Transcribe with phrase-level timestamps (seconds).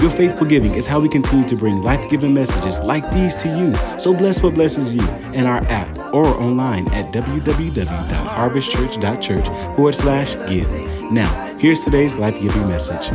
[0.00, 3.48] Your faithful giving is how we continue to bring life giving messages like these to
[3.48, 3.74] you.
[3.98, 10.70] So bless what blesses you in our app or online at www.harvestchurch.church forward slash give.
[11.10, 13.10] Now, here's today's life giving message.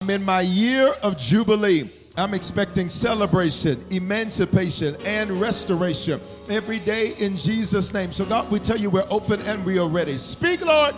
[0.00, 1.90] I'm in my year of Jubilee.
[2.16, 8.10] I'm expecting celebration, emancipation, and restoration every day in Jesus' name.
[8.12, 10.18] So, God, we tell you we're open and we are ready.
[10.18, 10.96] Speak, Lord.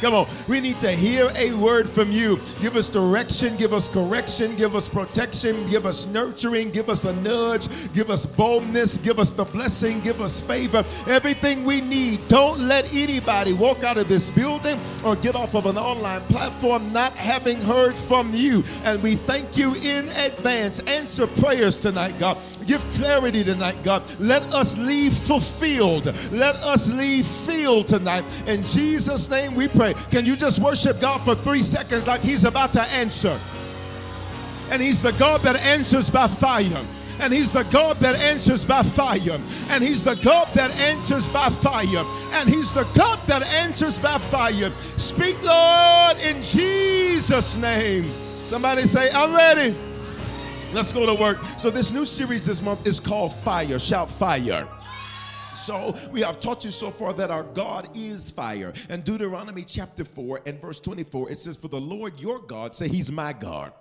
[0.00, 0.26] Come on.
[0.48, 2.40] We need to hear a word from you.
[2.60, 7.12] Give us direction, give us correction, give us protection, give us nurturing, give us a
[7.16, 10.84] nudge, give us boldness, give us the blessing, give us favor.
[11.06, 12.26] Everything we need.
[12.28, 16.92] Don't let anybody walk out of this building or get off of an online platform
[16.92, 18.64] not having heard from you.
[18.84, 20.80] And we thank you in advance.
[20.80, 22.38] Answer prayers tonight, God.
[22.70, 24.04] Give clarity tonight, God.
[24.20, 26.06] Let us leave fulfilled.
[26.30, 28.22] Let us leave filled tonight.
[28.46, 29.92] In Jesus' name we pray.
[30.12, 33.40] Can you just worship God for three seconds like He's about to answer?
[34.70, 36.86] And He's the God that answers by fire.
[37.18, 39.38] And he's the God that answers by fire.
[39.68, 42.04] And he's the God that answers by fire.
[42.34, 44.72] And he's the God that answers by fire.
[44.96, 48.10] Speak, Lord, in Jesus' name.
[48.44, 49.76] Somebody say, I'm ready.
[50.72, 51.38] Let's go to work.
[51.58, 53.76] So, this new series this month is called Fire.
[53.76, 54.68] Shout fire.
[55.56, 58.72] So, we have taught you so far that our God is fire.
[58.88, 62.86] And Deuteronomy chapter 4 and verse 24, it says, For the Lord your God, say,
[62.86, 63.72] He's my God.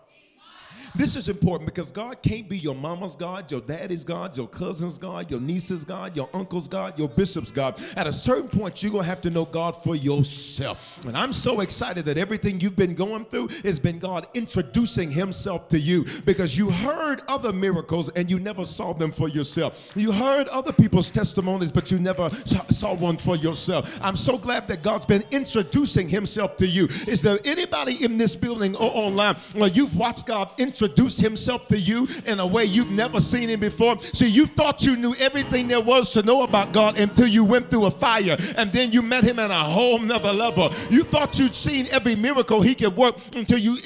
[0.95, 4.97] This is important because God can't be your mama's God, your daddy's God, your cousin's
[4.97, 7.79] God, your niece's God, your uncle's God, your bishop's God.
[7.95, 10.99] At a certain point, you're going to have to know God for yourself.
[11.05, 15.69] And I'm so excited that everything you've been going through has been God introducing Himself
[15.69, 19.91] to you because you heard other miracles and you never saw them for yourself.
[19.95, 22.29] You heard other people's testimonies, but you never
[22.71, 23.99] saw one for yourself.
[24.01, 26.85] I'm so glad that God's been introducing Himself to you.
[27.07, 30.78] Is there anybody in this building or online where you've watched God introduce?
[30.81, 34.01] Introduce himself to you in a way you've never seen him before.
[34.13, 37.69] See, you thought you knew everything there was to know about God until you went
[37.69, 40.71] through a fire and then you met him at a whole nother level.
[40.89, 43.77] You thought you'd seen every miracle he could work until you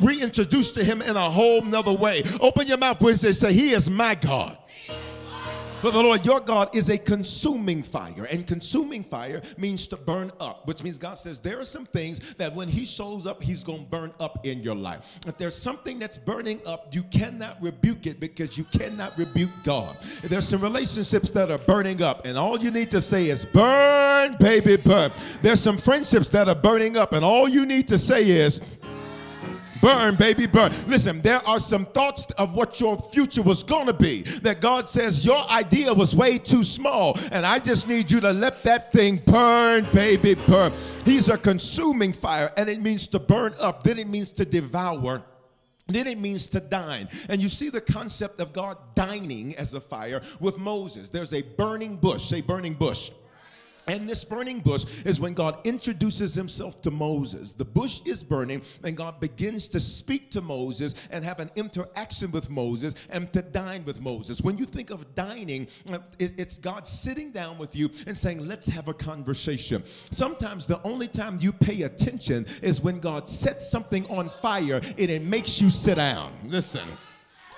[0.00, 2.22] reintroduced to him in a whole nother way.
[2.40, 4.56] Open your mouth when they say, He is my God.
[5.82, 10.30] For the Lord your God is a consuming fire, and consuming fire means to burn
[10.38, 13.64] up, which means God says there are some things that when He shows up, He's
[13.64, 15.18] going to burn up in your life.
[15.26, 19.96] If there's something that's burning up, you cannot rebuke it because you cannot rebuke God.
[20.22, 23.44] If there's some relationships that are burning up, and all you need to say is,
[23.44, 25.10] Burn, baby, burn.
[25.42, 28.60] There's some friendships that are burning up, and all you need to say is,
[29.82, 30.72] Burn, baby, burn.
[30.86, 34.88] Listen, there are some thoughts of what your future was going to be that God
[34.88, 38.92] says your idea was way too small, and I just need you to let that
[38.92, 40.72] thing burn, baby, burn.
[41.04, 45.24] He's a consuming fire, and it means to burn up, then it means to devour.
[45.88, 47.08] Then it means to dine.
[47.28, 51.10] And you see the concept of God dining as a fire with Moses.
[51.10, 53.10] There's a burning bush, say burning bush.
[53.86, 57.52] And this burning bush is when God introduces himself to Moses.
[57.52, 62.30] The bush is burning, and God begins to speak to Moses and have an interaction
[62.30, 64.40] with Moses and to dine with Moses.
[64.40, 65.66] When you think of dining,
[66.18, 69.82] it's God sitting down with you and saying, Let's have a conversation.
[70.10, 75.10] Sometimes the only time you pay attention is when God sets something on fire and
[75.10, 76.32] it makes you sit down.
[76.44, 76.86] Listen.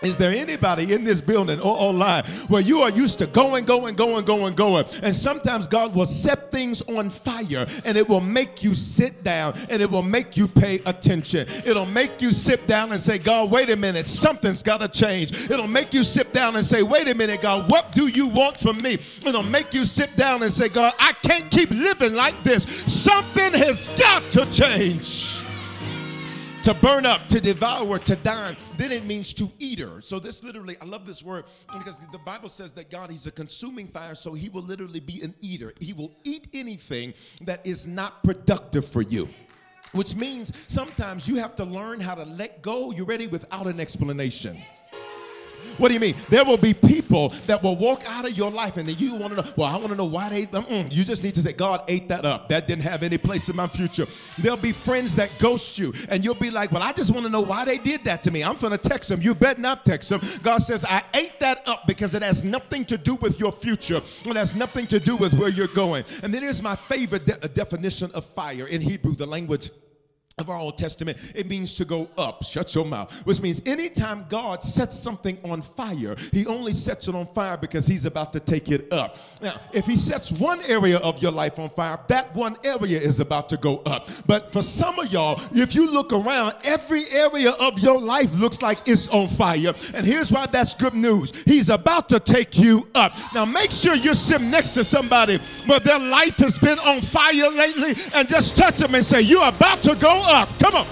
[0.04, 3.94] Is there anybody in this building or online where you are used to going, going,
[3.94, 4.84] going, going, going?
[5.02, 9.54] And sometimes God will set things on fire and it will make you sit down
[9.70, 11.46] and it will make you pay attention.
[11.64, 15.50] It'll make you sit down and say, God, wait a minute, something's got to change.
[15.50, 18.56] It'll make you sit down and say, wait a minute, God, what do you want
[18.56, 18.98] from me?
[19.26, 22.64] It'll make you sit down and say, God, I can't keep living like this.
[22.86, 25.33] Something has got to change
[26.64, 28.56] to burn up, to devour, to die.
[28.78, 30.00] Then it means to eater.
[30.00, 33.30] So this literally, I love this word because the Bible says that God, He's a
[33.30, 35.74] consuming fire, so He will literally be an eater.
[35.78, 37.12] He will eat anything
[37.42, 39.28] that is not productive for you.
[39.92, 43.78] Which means sometimes you have to learn how to let go, you ready, without an
[43.78, 44.60] explanation.
[45.78, 46.14] What do you mean?
[46.28, 49.34] There will be people that will walk out of your life and then you want
[49.34, 50.92] to know, well, I want to know why they, mm-mm.
[50.92, 52.48] you just need to say, God ate that up.
[52.48, 54.06] That didn't have any place in my future.
[54.38, 57.30] There'll be friends that ghost you and you'll be like, well, I just want to
[57.30, 58.44] know why they did that to me.
[58.44, 59.22] I'm going to text them.
[59.22, 60.20] You bet not text them.
[60.42, 64.00] God says, I ate that up because it has nothing to do with your future.
[64.24, 66.04] It has nothing to do with where you're going.
[66.22, 69.70] And then here's my favorite de- definition of fire in Hebrew, the language
[70.38, 72.42] of our Old Testament, it means to go up.
[72.42, 73.12] Shut your mouth.
[73.24, 77.86] Which means anytime God sets something on fire, He only sets it on fire because
[77.86, 79.16] He's about to take it up.
[79.40, 83.20] Now, if He sets one area of your life on fire, that one area is
[83.20, 84.10] about to go up.
[84.26, 88.60] But for some of y'all, if you look around, every area of your life looks
[88.60, 89.72] like it's on fire.
[89.94, 93.12] And here's why that's good news He's about to take you up.
[93.32, 97.50] Now, make sure you're sitting next to somebody where their life has been on fire
[97.50, 100.48] lately and just touch them and say, You're about to go up.
[100.58, 100.86] Come on.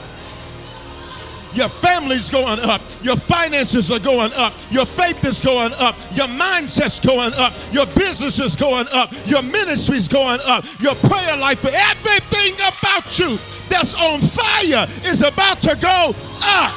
[1.55, 2.81] Your family's going up.
[3.03, 4.55] Your finances are going up.
[4.71, 5.97] Your faith is going up.
[6.13, 7.53] Your mindset's going up.
[7.73, 9.13] Your business is going up.
[9.27, 10.65] Your ministry's going up.
[10.81, 13.39] Your prayer life, everything about you
[13.69, 16.75] that's on fire is about to go up.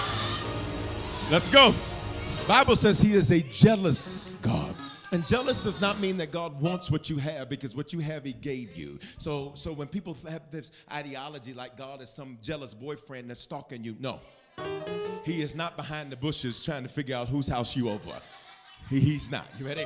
[1.32, 1.74] Let's go.
[2.48, 4.76] Bible says he is a jealous God.
[5.12, 8.24] And jealous does not mean that God wants what you have because what you have
[8.24, 9.00] he gave you.
[9.18, 13.84] So so when people have this ideology like God is some jealous boyfriend that's stalking
[13.84, 14.20] you, no.
[15.24, 18.22] He is not behind the bushes trying to figure out whose house you over.
[18.90, 19.48] He, he's not.
[19.60, 19.86] You ready?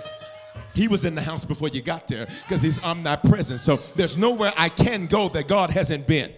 [0.74, 3.60] He was in the house before you got there because he's omnipresent.
[3.60, 6.34] So there's nowhere I can go that God hasn't been.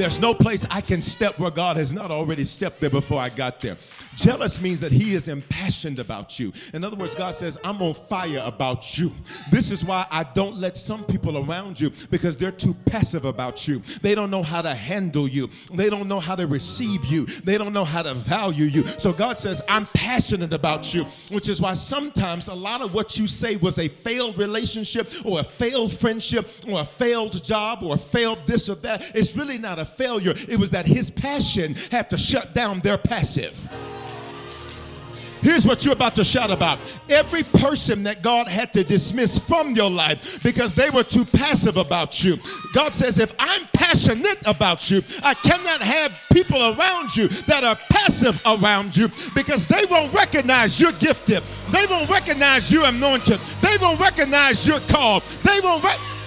[0.00, 3.28] There's no place I can step where God has not already stepped there before I
[3.28, 3.76] got there.
[4.16, 6.54] Jealous means that He is impassioned about you.
[6.72, 9.12] In other words, God says, I'm on fire about you.
[9.50, 13.68] This is why I don't let some people around you because they're too passive about
[13.68, 13.82] you.
[14.00, 17.58] They don't know how to handle you, they don't know how to receive you, they
[17.58, 18.86] don't know how to value you.
[18.86, 23.18] So God says, I'm passionate about you, which is why sometimes a lot of what
[23.18, 27.96] you say was a failed relationship or a failed friendship or a failed job or
[27.96, 29.14] a failed this or that.
[29.14, 32.98] It's really not a failure, it was that his passion had to shut down their
[32.98, 33.56] passive.
[35.42, 36.78] Here's what you're about to shout about.
[37.08, 41.76] Every person that God had to dismiss from your life because they were too passive
[41.76, 42.38] about you.
[42.74, 47.78] God says, if I'm passionate about you, I cannot have people around you that are
[47.88, 51.42] passive around you because they won't recognize you're gifted.
[51.70, 53.40] They won't recognize you're anointed.
[53.62, 55.22] They won't recognize you're called.
[55.42, 56.19] They won't recognize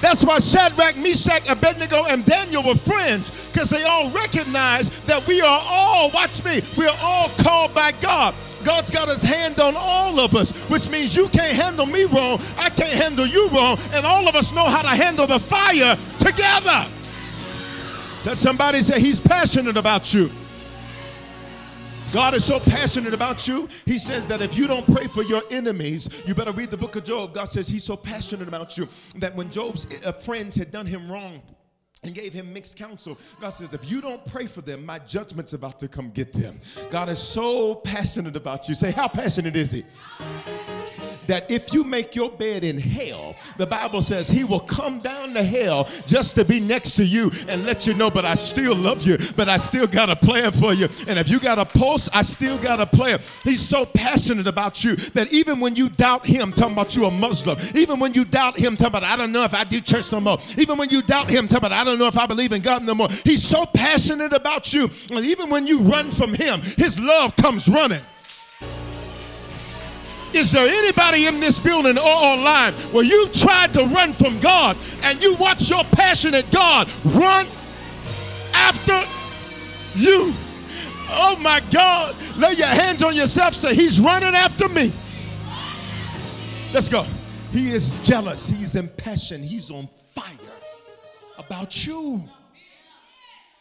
[0.00, 5.40] that's why Shadrach, Meshach, Abednego, and Daniel were friends because they all recognized that we
[5.40, 8.34] are all, watch me, we are all called by God.
[8.64, 12.40] God's got his hand on all of us, which means you can't handle me wrong,
[12.58, 15.96] I can't handle you wrong, and all of us know how to handle the fire
[16.18, 16.86] together.
[18.24, 20.30] That somebody say he's passionate about you.
[22.16, 23.68] God is so passionate about you.
[23.84, 26.96] He says that if you don't pray for your enemies, you better read the book
[26.96, 27.34] of Job.
[27.34, 31.12] God says he's so passionate about you that when Job's uh, friends had done him
[31.12, 31.42] wrong,
[32.02, 33.18] and gave him mixed counsel.
[33.38, 36.58] God says, if you don't pray for them, my judgment's about to come get them.
[36.90, 38.74] God is so passionate about you.
[38.74, 39.84] Say, how passionate is he?
[41.26, 45.34] That if you make your bed in hell, the Bible says he will come down
[45.34, 48.74] to hell just to be next to you and let you know, but I still
[48.74, 50.88] love you, but I still got a plan for you.
[51.06, 53.20] And if you got a pulse, I still got a plan.
[53.44, 57.10] He's so passionate about you that even when you doubt him, talking about you a
[57.10, 60.12] Muslim, even when you doubt him, talking about I don't know if I do church
[60.12, 62.52] no more, even when you doubt him, talking about I don't know if I believe
[62.52, 64.90] in God no more, he's so passionate about you.
[65.10, 68.02] And even when you run from him, his love comes running.
[70.36, 74.76] Is there anybody in this building or online where you tried to run from God
[75.02, 77.46] and you watch your passionate God run
[78.52, 79.02] after
[79.94, 80.34] you?
[81.08, 82.14] Oh my God.
[82.36, 83.54] Lay your hands on yourself.
[83.54, 84.92] Say, He's running after me.
[86.72, 87.06] Let's go.
[87.52, 88.48] He is jealous.
[88.48, 89.44] He's impassioned.
[89.44, 90.24] He's on fire
[91.38, 92.28] about you.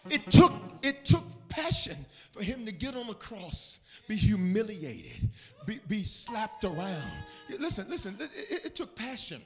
[0.10, 0.51] It took,
[0.84, 5.29] it took passion for him to get on the cross, be humiliated,
[5.65, 7.12] be, be slapped around.
[7.59, 9.41] Listen, listen, it, it took passion.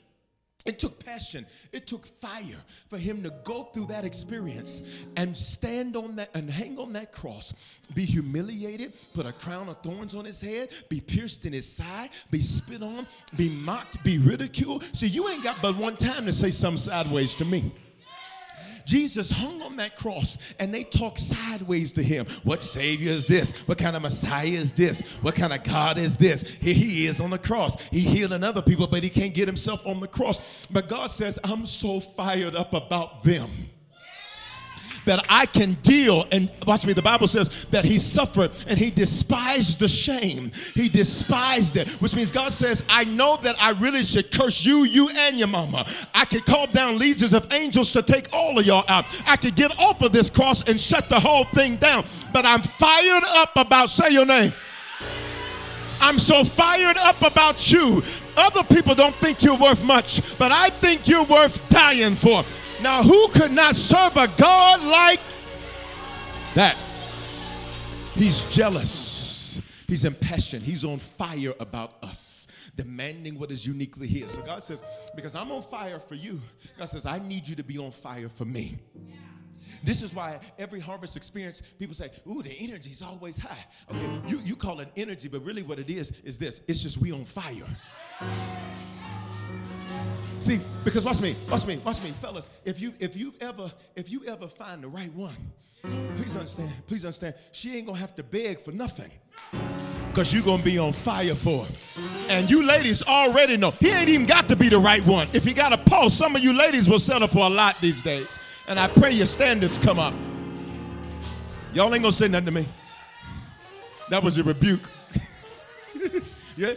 [0.65, 2.57] It took passion, it took fire
[2.89, 4.81] for him to go through that experience
[5.15, 7.53] and stand on that and hang on that cross,
[7.95, 12.09] be humiliated, put a crown of thorns on his head, be pierced in his side,
[12.29, 14.83] be spit on, be mocked, be ridiculed.
[14.91, 17.73] See, you ain't got but one time to say something sideways to me.
[18.89, 22.25] Jesus hung on that cross and they talk sideways to him.
[22.43, 23.51] What Savior is this?
[23.67, 25.01] What kind of Messiah is this?
[25.21, 26.41] What kind of God is this?
[26.41, 27.79] Here he is on the cross.
[27.89, 30.39] He healing other people, but he can't get himself on the cross.
[30.71, 33.69] But God says, I'm so fired up about them
[35.09, 36.27] that I can deal.
[36.31, 40.51] And watch me, the Bible says that he suffered and he despised the shame.
[40.75, 44.83] He despised it, which means God says, I know that I really should curse you,
[44.83, 45.87] you, and your mama.
[46.13, 49.05] I could call down legions of angels to take all of y'all out.
[49.25, 52.05] I could get off of this cross and shut the whole thing down.
[52.31, 54.53] But I'm fired up about, say your name.
[56.01, 58.03] I'm so fired up about you.
[58.37, 62.45] Other people don't think you're worth much, but I think you're worth dying for.
[62.81, 65.19] Now, who could not serve a God like
[66.55, 66.77] that?
[68.13, 69.61] He's jealous.
[69.87, 70.63] He's impassioned.
[70.63, 74.31] He's on fire about us, demanding what is uniquely his.
[74.31, 74.81] So God says,
[75.15, 76.39] because I'm on fire for you,
[76.77, 78.77] God says, I need you to be on fire for me.
[79.83, 83.65] This is why every harvest experience, people say, ooh, the energy's always high.
[83.91, 86.61] Okay, you, you call it energy, but really what it is, is this.
[86.67, 87.65] It's just we on fire.
[90.39, 92.49] See, because watch me, watch me, watch me, fellas.
[92.63, 95.35] If you if you ever if you ever find the right one,
[96.15, 99.11] please understand, please understand, she ain't gonna have to beg for nothing.
[100.13, 101.75] Cause you're gonna be on fire for him.
[102.29, 105.27] And you ladies already know he ain't even got to be the right one.
[105.33, 108.01] If he got a pulse, some of you ladies will settle for a lot these
[108.01, 108.39] days.
[108.67, 110.13] And I pray your standards come up.
[111.73, 112.67] Y'all ain't gonna say nothing to me.
[114.09, 114.89] That was a rebuke.
[116.55, 116.73] yeah?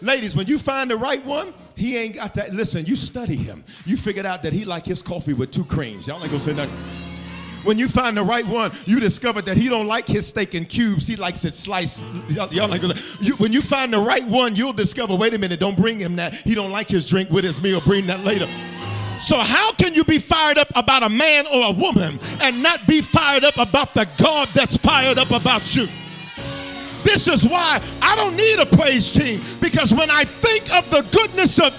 [0.00, 2.54] Ladies, when you find the right one, he ain't got that.
[2.54, 3.64] Listen, you study him.
[3.84, 6.06] You figured out that he like his coffee with two creams.
[6.06, 6.76] Y'all ain't gonna say nothing.
[7.62, 10.66] When you find the right one, you discover that he don't like his steak in
[10.66, 11.06] cubes.
[11.06, 12.06] He likes it sliced.
[12.28, 15.38] Y'all, y'all ain't gonna, you, when you find the right one, you'll discover, wait a
[15.38, 16.34] minute, don't bring him that.
[16.34, 17.80] He don't like his drink with his meal.
[17.80, 18.48] Bring that later.
[19.20, 22.86] So, how can you be fired up about a man or a woman and not
[22.86, 25.88] be fired up about the God that's fired up about you?
[27.06, 31.02] This is why I don't need a praise team because when I think of the
[31.02, 31.72] goodness of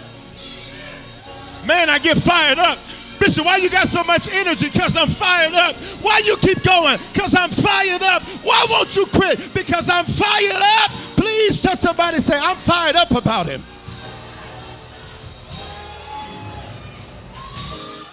[1.65, 2.79] man, I get fired up.
[3.19, 4.69] Bishop, why you got so much energy?
[4.69, 5.75] Because I'm fired up.
[6.01, 6.97] Why you keep going?
[7.11, 8.23] Because I'm fired up.
[8.43, 9.53] Why won't you quit?
[9.53, 10.91] Because I'm fired up.
[11.17, 13.63] Please touch somebody say, I'm fired up about him.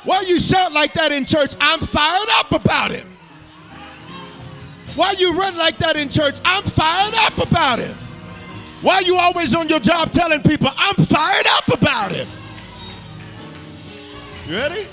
[0.02, 1.54] Why you shout like that in church?
[1.60, 3.13] I'm fired up about him.
[4.96, 6.36] Why you run like that in church?
[6.44, 7.94] I'm fired up about it.
[8.80, 12.28] Why you always on your job telling people, I'm fired up about it?
[14.46, 14.86] You ready?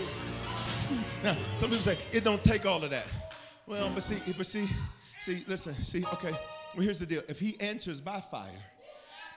[1.24, 3.06] Now, some people say, it don't take all of that.
[3.68, 4.68] Well, but see, but see,
[5.20, 6.32] see, listen, see, okay.
[6.76, 7.22] Well, here's the deal.
[7.28, 8.50] If he answers by fire,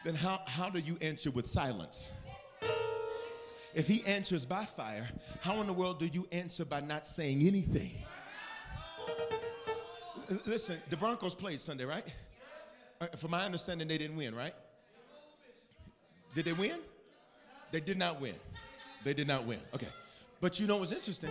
[0.05, 2.11] then how, how do you answer with silence?
[3.75, 5.09] If he answers by fire,
[5.41, 7.97] how in the world do you answer by not saying anything?
[10.47, 12.05] Listen, the Broncos played Sunday, right?
[13.01, 14.55] Uh, from my understanding, they didn't win, right?
[16.35, 16.81] Did they win?
[17.71, 18.35] They did not win.
[19.05, 19.59] They did not win.
[19.75, 19.89] Okay.
[20.41, 21.31] But you know what's interesting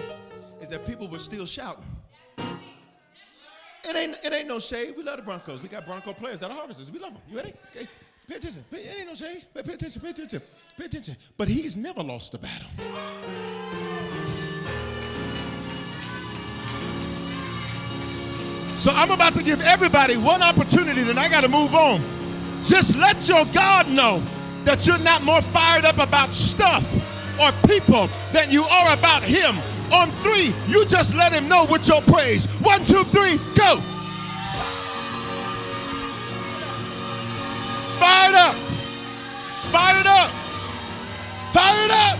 [0.61, 1.83] is that people were still shouting.
[3.85, 4.95] It ain't, it ain't no shade.
[4.95, 5.61] We love the Broncos.
[5.61, 6.89] We got Bronco players that are harvesters.
[6.89, 7.21] We love them.
[7.29, 7.53] You ready?
[7.75, 7.87] Okay.
[8.27, 8.63] Pay attention.
[8.71, 9.45] Pay, it ain't no shade.
[9.53, 10.01] Pay, pay attention.
[10.01, 10.41] Pay attention.
[10.77, 11.17] Pay attention.
[11.35, 12.69] But he's never lost a battle.
[18.83, 22.01] So I'm about to give everybody one opportunity, and I got to move on.
[22.65, 24.21] Just let your God know
[24.65, 26.83] that you're not more fired up about stuff
[27.39, 29.55] or people than you are about Him.
[29.89, 32.45] On three, you just let Him know with your praise.
[32.59, 33.79] One, two, three, go.
[37.99, 38.55] Fired up.
[39.71, 40.29] Fired up.
[41.53, 42.19] Fired up.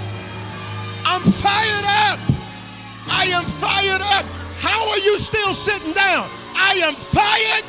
[1.03, 2.19] I'm fired up.
[3.07, 4.25] I am fired up.
[4.59, 6.29] How are you still sitting down?
[6.55, 7.65] I am fired.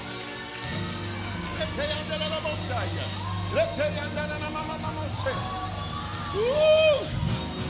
[6.36, 7.06] Ooh.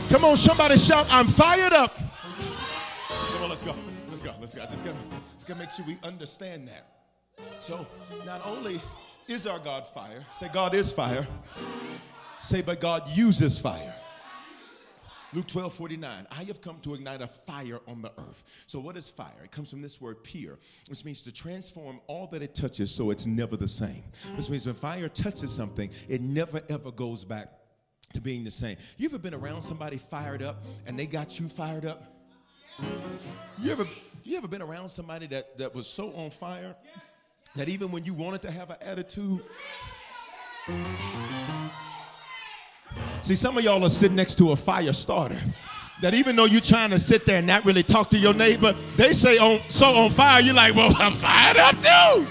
[0.09, 1.95] Come on, somebody shout, I'm fired up.
[3.07, 3.75] Come on, let's go.
[4.09, 4.33] Let's go.
[4.39, 4.63] Let's go.
[4.63, 4.97] I just gotta,
[5.33, 6.87] just gotta make sure we understand that.
[7.59, 7.85] So,
[8.25, 8.81] not only
[9.27, 11.27] is our God fire, say, God is fire.
[12.39, 13.93] Say, but God uses fire.
[15.33, 16.27] Luke 12, 49.
[16.31, 18.43] I have come to ignite a fire on the earth.
[18.67, 19.43] So, what is fire?
[19.43, 23.11] It comes from this word "pure," which means to transform all that it touches so
[23.11, 24.03] it's never the same.
[24.35, 27.51] Which means when fire touches something, it never ever goes back
[28.13, 28.77] to being the same.
[28.97, 32.13] You ever been around somebody fired up and they got you fired up?
[33.59, 33.87] You ever
[34.23, 36.75] you ever been around somebody that, that was so on fire
[37.55, 39.41] that even when you wanted to have an attitude,
[43.25, 45.39] See, some of y'all are sitting next to a fire starter.
[46.03, 48.75] That even though you're trying to sit there and not really talk to your neighbor,
[48.97, 52.27] they say on so on fire, you're like, well, I'm fired up too.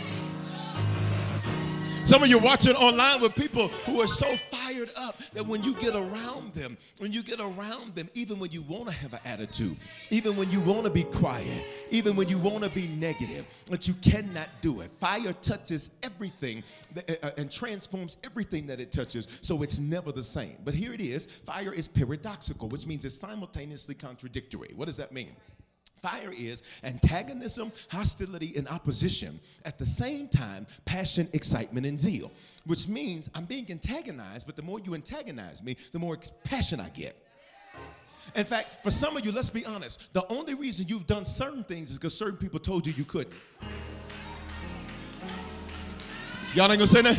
[2.05, 5.75] Some of you watching online with people who are so fired up that when you
[5.75, 9.21] get around them, when you get around them, even when you want to have an
[9.25, 9.79] attitude,
[10.11, 13.89] even when you want to be quiet, even when you want to be negative, that
[13.89, 14.91] you cannot do it.
[15.01, 20.23] Fire touches everything that, uh, and transforms everything that it touches, so it's never the
[20.23, 20.59] same.
[20.63, 24.73] But here it is fire is paradoxical, which means it's simultaneously contradictory.
[24.77, 25.31] What does that mean?
[26.05, 29.41] Fire is antagonism, hostility, and opposition.
[29.65, 32.31] At the same time, passion, excitement, and zeal.
[32.67, 36.91] Which means I'm being antagonized, but the more you antagonize me, the more passion I
[36.91, 37.17] get.
[38.37, 41.65] In fact, for some of you, let's be honest, the only reason you've done certain
[41.65, 43.35] things is because certain people told you you couldn't.
[46.55, 47.19] Y'all ain't gonna say that?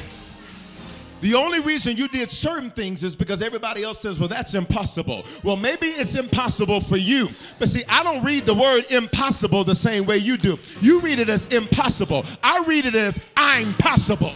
[1.26, 5.26] The only reason you did certain things is because everybody else says, well, that's impossible.
[5.42, 7.30] Well, maybe it's impossible for you.
[7.58, 10.60] But see, I don't read the word impossible the same way you do.
[10.82, 12.28] You read it as impossible.
[12.44, 14.34] I read it as I'm possible.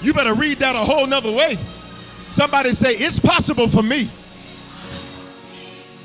[0.00, 1.58] You better read that a whole nother way.
[2.30, 4.08] Somebody say, it's possible for me.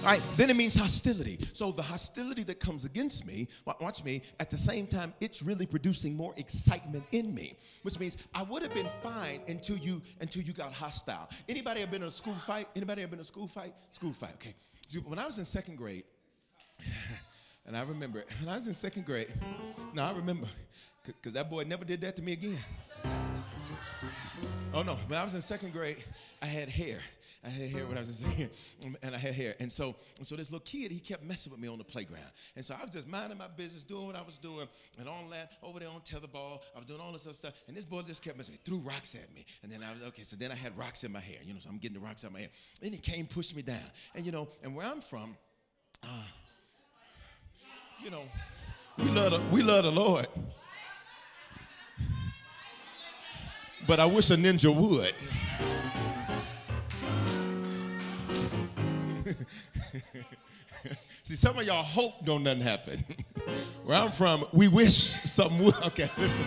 [0.04, 1.38] Right, then it means hostility.
[1.54, 5.68] So the hostility that comes against me, watch me, at the same time, it's really
[5.68, 7.56] producing more excitement in me.
[7.84, 11.30] Which means I would have been fine until you until you got hostile.
[11.48, 12.68] Anybody ever been in a school fight?
[12.76, 13.76] Anybody ever been in a school fight?
[13.92, 14.56] School fight, okay.
[14.88, 16.04] So when I was in second grade,
[17.68, 19.28] and I remember it, when I was in second grade,
[19.94, 20.48] now I remember,
[21.06, 22.58] because that boy never did that to me again.
[24.74, 26.04] Oh no, when I was in second grade,
[26.42, 26.98] I had hair.
[27.44, 28.50] I had hair when I was in second,
[29.02, 29.56] and I had hair.
[29.60, 32.30] And so, and so this little kid, he kept messing with me on the playground.
[32.56, 34.68] And so I was just minding my business, doing what I was doing,
[35.00, 36.60] and all that over there on tetherball.
[36.76, 38.78] I was doing all this other stuff, and this boy just kept messing with me,
[38.78, 39.46] threw rocks at me.
[39.64, 40.24] And then I was okay.
[40.24, 41.38] So then I had rocks in my hair.
[41.44, 42.50] You know, so I'm getting the rocks out of my hair.
[42.84, 43.80] And he came, pushed me down.
[44.14, 45.36] And you know, and where I'm from,
[46.04, 46.08] uh,
[48.04, 48.24] you know,
[48.98, 50.28] we love the, we love the Lord.
[53.88, 55.16] But I wish a ninja would.
[61.24, 63.06] See, some of y'all hope don't nothing happen.
[63.86, 65.76] Where I'm from, we wish something would.
[65.84, 66.44] Okay, listen.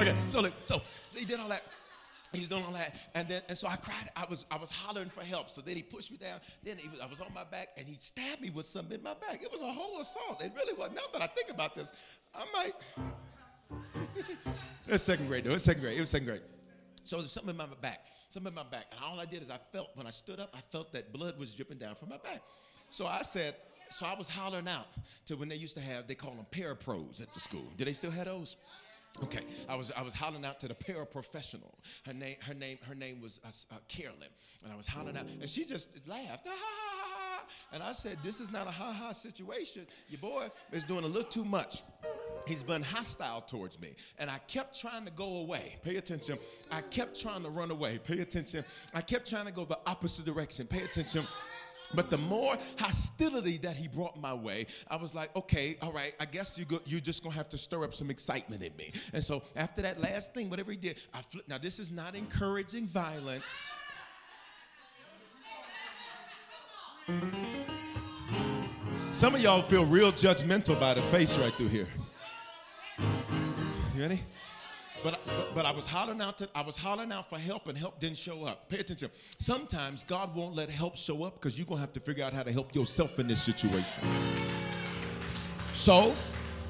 [0.00, 1.62] okay, so look, so, so he did all that.
[2.32, 4.10] He's doing all that, and then and so I cried.
[4.14, 5.48] I was I was hollering for help.
[5.50, 6.40] So then he pushed me down.
[6.62, 9.02] Then he was, I was on my back, and he stabbed me with something in
[9.02, 9.42] my back.
[9.42, 10.42] It was a whole assault.
[10.42, 10.90] It really was.
[10.94, 11.90] Now that I think about this,
[12.34, 12.74] I might.
[14.86, 15.52] it was second grade though.
[15.52, 15.96] It's second grade.
[15.96, 16.42] It was second grade.
[17.04, 19.50] So there's something in my back, something in my back, and all I did is
[19.50, 22.18] I felt when I stood up, I felt that blood was dripping down from my
[22.18, 22.42] back.
[22.90, 23.54] So I said,
[23.90, 24.88] so I was hollering out
[25.26, 27.72] to when they used to have, they call them parapros at the school.
[27.76, 28.56] Do they still have those?
[29.22, 31.74] Okay, I was I was hollering out to the paraprofessional.
[32.04, 34.28] Her name her name her name was uh, uh, Carolyn,
[34.62, 36.46] and I was hollering out, and she just laughed.
[37.72, 39.86] And I said, "This is not a ha ha situation.
[40.08, 41.82] Your boy is doing a little too much.
[42.46, 45.76] He's been hostile towards me, and I kept trying to go away.
[45.82, 46.38] Pay attention.
[46.70, 47.98] I kept trying to run away.
[47.98, 48.64] Pay attention.
[48.94, 50.66] I kept trying to go the opposite direction.
[50.66, 51.26] Pay attention."
[51.94, 56.14] But the more hostility that he brought my way, I was like, okay, all right,
[56.20, 58.92] I guess you go, you're just gonna have to stir up some excitement in me.
[59.14, 61.48] And so after that last thing, whatever he did, I flipped.
[61.48, 63.70] Now this is not encouraging violence.
[69.12, 71.88] Some of y'all feel real judgmental by the face right through here.
[72.98, 74.22] You ready?
[75.02, 77.78] But, but, but I was hollering out to I was hollering out for help and
[77.78, 78.68] help didn't show up.
[78.68, 79.10] Pay attention.
[79.38, 82.42] Sometimes God won't let help show up because you're gonna have to figure out how
[82.42, 84.04] to help yourself in this situation.
[85.74, 86.14] So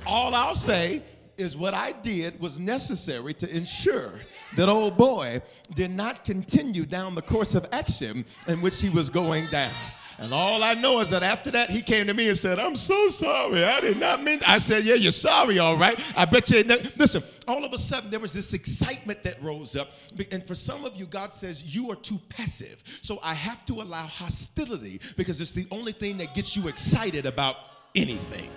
[0.06, 1.02] all I'll say
[1.36, 4.12] is what I did was necessary to ensure
[4.56, 5.40] that old boy
[5.74, 9.74] did not continue down the course of action in which he was going down.
[10.20, 12.74] And all I know is that after that, he came to me and said, I'm
[12.74, 13.64] so sorry.
[13.64, 14.40] I did not mean.
[14.44, 15.98] I said, Yeah, you're sorry, all right.
[16.16, 16.64] I bet you.
[16.96, 19.92] Listen, all of a sudden, there was this excitement that rose up.
[20.32, 22.82] And for some of you, God says, You are too passive.
[23.00, 27.24] So I have to allow hostility because it's the only thing that gets you excited
[27.24, 27.56] about
[27.94, 28.50] anything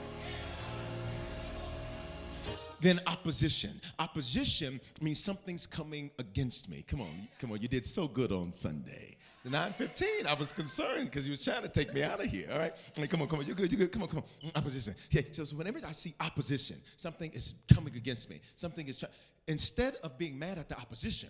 [2.81, 3.79] then opposition.
[3.99, 6.83] Opposition means something's coming against me.
[6.87, 7.61] Come on, come on.
[7.61, 9.10] You did so good on Sunday.
[9.43, 12.47] The 915, I was concerned because he was trying to take me out of here.
[12.51, 12.73] All right.
[12.97, 13.45] Like, come on, come on.
[13.45, 13.71] You're good.
[13.71, 13.91] You're good.
[13.91, 14.49] Come on, come on.
[14.49, 14.95] Mm, opposition.
[15.13, 15.27] Okay.
[15.31, 18.39] So, so whenever I see opposition, something is coming against me.
[18.55, 19.13] Something is trying.
[19.47, 21.29] Instead of being mad at the opposition,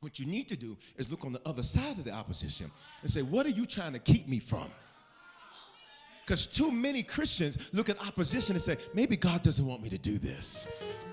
[0.00, 2.70] what you need to do is look on the other side of the opposition
[3.02, 4.68] and say, what are you trying to keep me from?
[6.24, 9.98] Because too many Christians look at opposition and say, maybe God doesn't want me to
[9.98, 10.68] do this.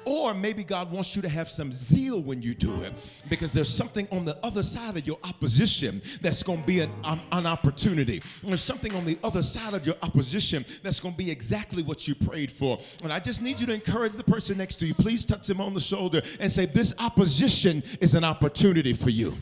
[0.05, 2.93] Or maybe God wants you to have some zeal when you do it
[3.27, 6.91] because there's something on the other side of your opposition that's going to be an,
[7.03, 8.21] um, an opportunity.
[8.43, 12.07] There's something on the other side of your opposition that's going to be exactly what
[12.07, 12.79] you prayed for.
[13.03, 14.93] And I just need you to encourage the person next to you.
[14.93, 19.37] Please touch him on the shoulder and say, This opposition is an opportunity for you.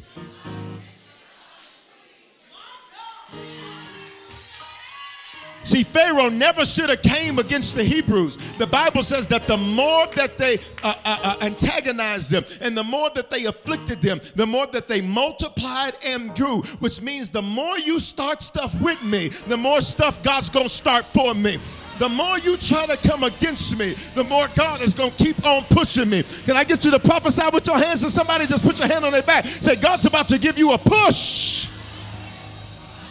[5.67, 8.37] See, Pharaoh never should have came against the Hebrews.
[8.57, 12.85] The Bible says that the more that they uh, uh, uh, antagonized them and the
[12.85, 17.41] more that they afflicted them, the more that they multiplied and grew, which means the
[17.41, 21.59] more you start stuff with me, the more stuff God's going to start for me
[21.99, 25.43] the more you try to come against me, the more God is going to keep
[25.43, 26.23] on pushing me.
[26.45, 29.03] Can I get you to prophesy with your hands and somebody just put your hand
[29.03, 29.47] on their back?
[29.47, 31.67] Say, God's about to give you a push.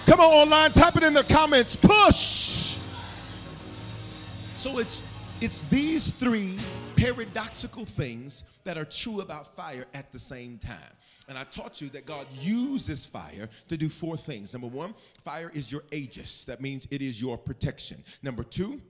[0.06, 1.74] Come on, online, type it in the comments.
[1.74, 2.78] Push.
[4.56, 5.02] So it's
[5.40, 6.56] it's these three
[6.96, 10.78] paradoxical things that are true about fire at the same time.
[11.28, 14.52] And I taught you that God uses fire to do four things.
[14.52, 16.44] Number one, fire is your aegis.
[16.44, 18.04] That means it is your protection.
[18.22, 18.80] Number two,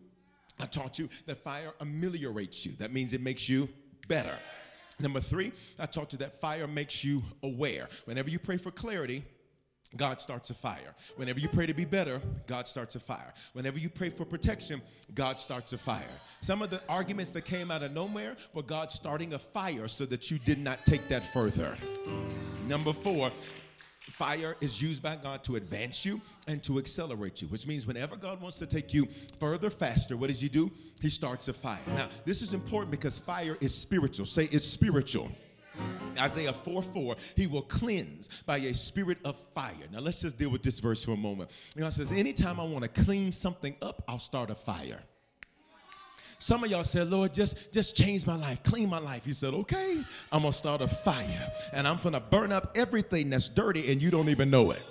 [0.60, 2.72] I taught you that fire ameliorates you.
[2.78, 3.68] That means it makes you
[4.06, 4.36] better.
[5.00, 7.88] Number three, I taught you that fire makes you aware.
[8.04, 9.24] Whenever you pray for clarity,
[9.96, 10.94] God starts a fire.
[11.16, 13.32] Whenever you pray to be better, God starts a fire.
[13.52, 14.82] Whenever you pray for protection,
[15.14, 16.04] God starts a fire.
[16.40, 20.06] Some of the arguments that came out of nowhere were God starting a fire so
[20.06, 21.76] that you did not take that further.
[22.66, 23.30] Number four,
[24.12, 28.16] fire is used by God to advance you and to accelerate you, which means whenever
[28.16, 29.06] God wants to take you
[29.38, 30.70] further, faster, what does He do?
[31.00, 31.78] He starts a fire.
[31.88, 34.26] Now, this is important because fire is spiritual.
[34.26, 35.30] Say it's spiritual.
[36.18, 39.74] Isaiah 4 4, he will cleanse by a spirit of fire.
[39.92, 41.50] Now let's just deal with this verse for a moment.
[41.74, 45.00] You know, it says, anytime I want to clean something up, I'll start a fire.
[46.38, 49.24] Some of y'all said, Lord, just, just change my life, clean my life.
[49.24, 53.48] He said, okay, I'm gonna start a fire and I'm gonna burn up everything that's
[53.48, 54.82] dirty and you don't even know it.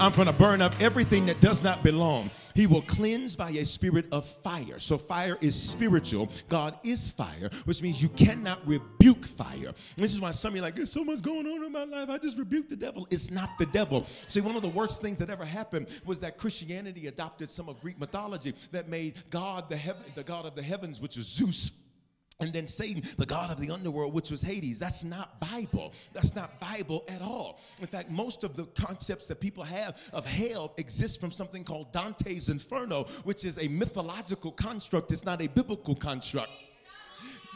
[0.00, 2.30] I'm going to burn up everything that does not belong.
[2.54, 4.78] He will cleanse by a spirit of fire.
[4.78, 6.30] So fire is spiritual.
[6.48, 9.74] God is fire, which means you cannot rebuke fire.
[9.96, 11.84] This is why some of you are like, there's so much going on in my
[11.84, 12.08] life.
[12.08, 13.06] I just rebuke the devil.
[13.10, 14.06] It's not the devil.
[14.26, 17.78] See, one of the worst things that ever happened was that Christianity adopted some of
[17.82, 21.72] Greek mythology that made God the, heaven, the God of the heavens, which is Zeus
[22.40, 24.78] and then Satan, the god of the underworld, which was Hades.
[24.78, 25.92] That's not Bible.
[26.12, 27.60] That's not Bible at all.
[27.80, 31.92] In fact, most of the concepts that people have of hell exist from something called
[31.92, 35.12] Dante's Inferno, which is a mythological construct.
[35.12, 36.50] It's not a biblical construct.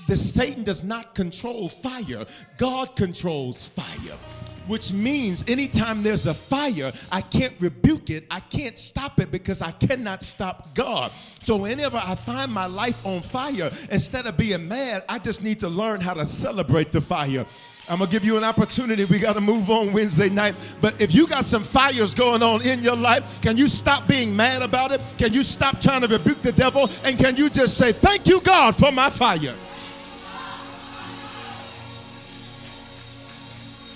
[0.06, 2.26] The Satan does not control fire.
[2.58, 4.18] God controls fire
[4.66, 9.62] which means anytime there's a fire, I can't rebuke it, I can't stop it because
[9.62, 11.12] I cannot stop God.
[11.40, 15.60] So whenever I find my life on fire, instead of being mad, I just need
[15.60, 17.46] to learn how to celebrate the fire.
[17.88, 19.04] I'm gonna give you an opportunity.
[19.04, 20.54] We gotta move on Wednesday night.
[20.80, 24.34] But if you got some fires going on in your life, can you stop being
[24.34, 25.00] mad about it?
[25.18, 26.88] Can you stop trying to rebuke the devil?
[27.04, 29.54] And can you just say, Thank you, God, for my fire?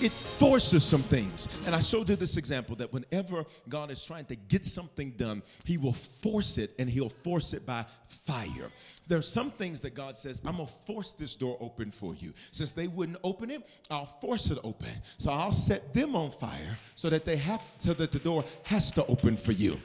[0.07, 1.49] Forces some things.
[1.65, 5.41] And I showed you this example that whenever God is trying to get something done,
[5.65, 8.71] He will force it and He'll force it by fire.
[9.07, 12.33] There are some things that God says, I'm gonna force this door open for you.
[12.51, 14.89] Since they wouldn't open it, I'll force it open.
[15.17, 18.91] So I'll set them on fire so that they have so that the door has
[18.93, 19.79] to open for you.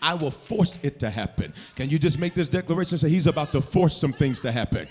[0.00, 1.52] I will force it to happen.
[1.76, 2.98] Can you just make this declaration?
[2.98, 4.88] Say he's about to force some things to happen.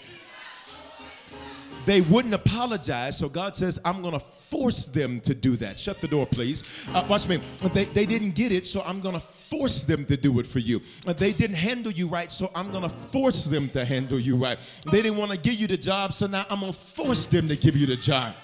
[1.86, 4.20] They wouldn't apologize, so God says, I'm gonna
[4.52, 5.80] force them to do that.
[5.80, 6.63] Shut the door, please.
[6.89, 7.41] Uh, watch me.
[7.74, 10.60] They, they didn't get it, so I'm going to force them to do it for
[10.60, 10.82] you.
[11.08, 14.36] Uh, they didn't handle you right, so I'm going to force them to handle you
[14.36, 14.60] right.
[14.91, 17.48] They didn't want to give you the job, so now I'm going to force them
[17.48, 18.36] to give you the job.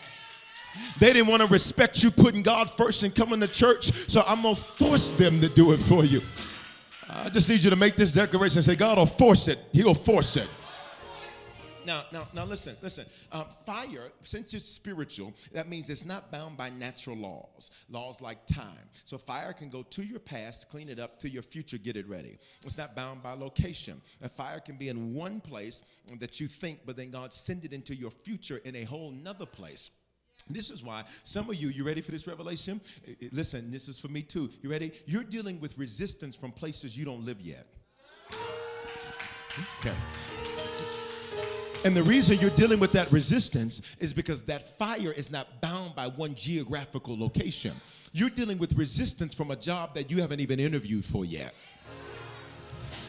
[1.00, 4.44] They didn't want to respect you putting God first and coming to church, so I'm
[4.44, 6.22] going to force them to do it for you.
[7.10, 9.60] I just need you to make this declaration and say, God will force it.
[9.74, 10.48] He'll force it.
[11.88, 13.06] Now, now, now, listen, listen.
[13.32, 18.46] Uh, fire, since it's spiritual, that means it's not bound by natural laws, laws like
[18.46, 18.90] time.
[19.06, 22.06] So fire can go to your past, clean it up, to your future, get it
[22.10, 22.40] ready.
[22.66, 24.02] It's not bound by location.
[24.22, 25.82] A fire can be in one place
[26.20, 29.46] that you think, but then God send it into your future in a whole nother
[29.46, 29.92] place.
[30.50, 32.82] This is why some of you, you ready for this revelation?
[33.32, 34.50] Listen, this is for me too.
[34.62, 34.92] You ready?
[35.06, 37.66] You're dealing with resistance from places you don't live yet.
[39.80, 39.96] Okay.
[41.88, 45.96] And the reason you're dealing with that resistance is because that fire is not bound
[45.96, 47.80] by one geographical location.
[48.12, 51.56] You're dealing with resistance from a job that you haven't even interviewed for yet.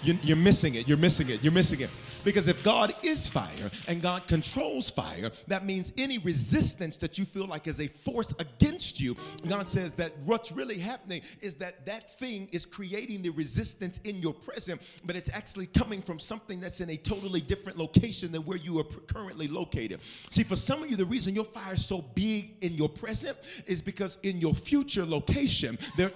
[0.04, 0.86] You- You're missing it.
[0.86, 1.42] You're missing it.
[1.42, 1.90] You're missing it.
[2.28, 7.24] Because if God is fire and God controls fire, that means any resistance that you
[7.24, 9.16] feel like is a force against you,
[9.48, 14.16] God says that what's really happening is that that thing is creating the resistance in
[14.16, 18.42] your present, but it's actually coming from something that's in a totally different location than
[18.42, 20.00] where you are currently located.
[20.28, 23.38] See, for some of you, the reason your fire is so big in your present
[23.66, 26.12] is because in your future location, there.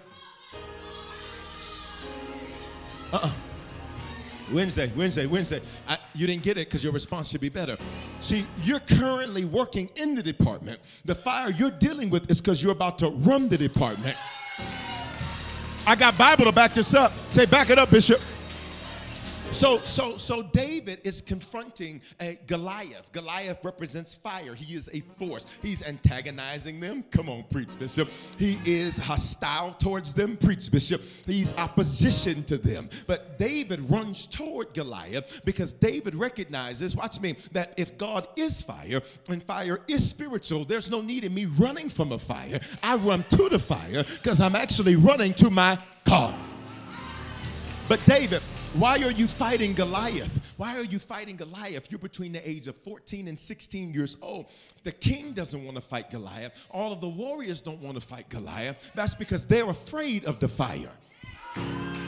[3.14, 3.33] Uh-uh.
[4.50, 5.61] Wednesday, Wednesday, Wednesday.
[5.87, 7.76] I, you didn't get it because your response should be better.
[8.20, 10.81] See, you're currently working in the department.
[11.05, 14.16] The fire you're dealing with is because you're about to run the department.
[15.87, 17.12] I got Bible to back this up.
[17.31, 18.20] Say, back it up, Bishop.
[19.53, 23.12] So, so, so David is confronting a Goliath.
[23.12, 24.55] Goliath represents fire.
[24.55, 25.47] He is a force.
[25.61, 27.05] He's antagonizing them.
[27.11, 28.09] Come on, preach, Bishop.
[28.38, 30.38] He is hostile towards them.
[30.38, 31.03] Preach, Bishop.
[31.27, 32.88] He's opposition to them.
[33.07, 39.03] But David runs toward Goliath because David recognizes, watch me, that if God is fire
[39.29, 42.59] and fire is spiritual, there's no need in me running from a fire.
[42.83, 46.35] I run to the fire because I'm actually running to my God.
[47.88, 48.43] But David,
[48.74, 50.54] why are you fighting Goliath?
[50.56, 51.90] Why are you fighting Goliath?
[51.90, 54.46] You're between the age of 14 and 16 years old.
[54.85, 56.52] The king doesn't want to fight Goliath.
[56.70, 58.90] All of the warriors don't want to fight Goliath.
[58.94, 60.90] That's because they're afraid of the fire.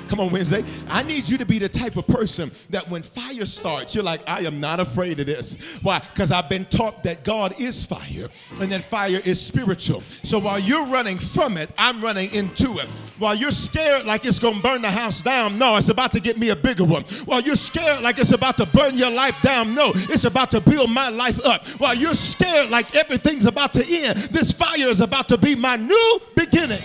[0.09, 0.65] Come on, Wednesday.
[0.89, 4.23] I need you to be the type of person that when fire starts, you're like,
[4.29, 5.61] I am not afraid of this.
[5.83, 5.99] Why?
[5.99, 8.29] Because I've been taught that God is fire
[8.61, 10.03] and that fire is spiritual.
[10.23, 12.89] So while you're running from it, I'm running into it.
[13.19, 16.21] While you're scared like it's going to burn the house down, no, it's about to
[16.21, 17.05] get me a bigger one.
[17.25, 20.61] While you're scared like it's about to burn your life down, no, it's about to
[20.61, 21.67] build my life up.
[21.81, 25.77] While you're scared like everything's about to end, this fire is about to be my
[25.77, 26.83] new beginning.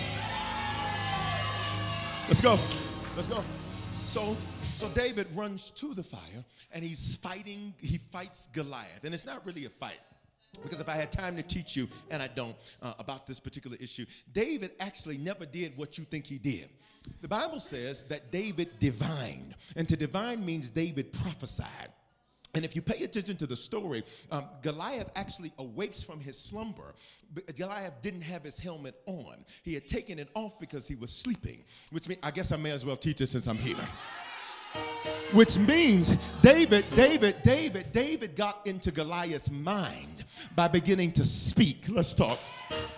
[2.30, 2.60] Let's go.
[3.16, 3.44] Let's go.
[4.06, 4.38] So,
[4.76, 9.04] so David runs to the fire and he's fighting, he fights Goliath.
[9.04, 10.00] And it's not really a fight.
[10.62, 13.78] Because if I had time to teach you, and I don't, uh, about this particular
[13.80, 16.70] issue, David actually never did what you think he did.
[17.22, 19.56] The Bible says that David divined.
[19.76, 21.90] And to divine means David prophesied.
[22.56, 26.96] And if you pay attention to the story, um, Goliath actually awakes from his slumber.
[27.34, 29.46] But Goliath didn't have his helmet on.
[29.64, 32.72] He had taken it off because he was sleeping, which means I guess I may
[32.72, 33.78] as well teach it since I'm here.
[35.32, 41.86] Which means David, David, David, David got into Goliath's mind by beginning to speak.
[41.88, 42.40] Let's talk.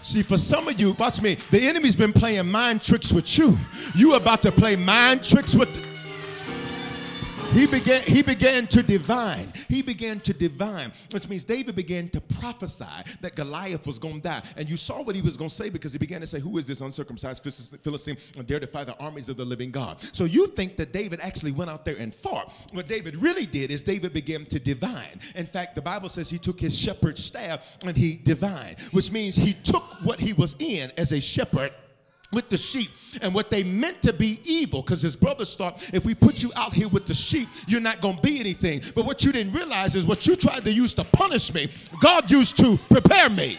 [0.01, 3.57] See, for some of you, watch me, the enemy's been playing mind tricks with you.
[3.95, 5.90] You about to play mind tricks with.
[7.51, 9.51] He began, he began to divine.
[9.67, 12.85] He began to divine, which means David began to prophesy
[13.19, 14.41] that Goliath was going to die.
[14.55, 16.57] And you saw what he was going to say because he began to say, Who
[16.57, 17.43] is this uncircumcised
[17.83, 19.97] Philistine and dare defy the armies of the living God?
[20.13, 22.53] So you think that David actually went out there and fought.
[22.71, 25.19] What David really did is David began to divine.
[25.35, 29.35] In fact, the Bible says he took his shepherd's staff and he divined, which means
[29.35, 31.73] he took what he was in as a shepherd
[32.31, 32.89] with the sheep
[33.21, 34.81] and what they meant to be evil.
[34.81, 38.01] Because his brothers thought if we put you out here with the sheep you're not
[38.01, 38.81] going to be anything.
[38.95, 42.29] But what you didn't realize is what you tried to use to punish me god
[42.29, 43.57] used to prepare me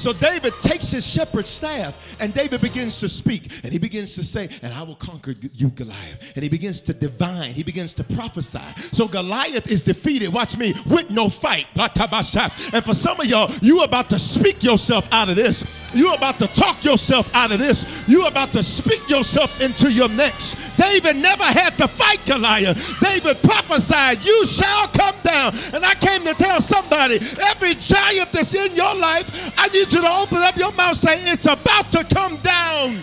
[0.00, 4.24] so David takes his shepherd's staff and David begins to speak and he begins to
[4.24, 6.32] say, And I will conquer you, Goliath.
[6.34, 8.60] And he begins to divine, he begins to prophesy.
[8.92, 11.66] So Goliath is defeated, watch me, with no fight.
[11.76, 15.64] And for some of y'all, you about to speak yourself out of this.
[15.94, 17.84] you about to talk yourself out of this.
[18.08, 20.56] you about to speak yourself into your next.
[20.76, 22.98] David never had to fight Goliath.
[23.00, 25.54] David prophesied, You shall come down.
[25.74, 30.00] And I came to tell somebody, every giant that's in your life, I need you
[30.00, 33.02] to open up your mouth say it's about to come down.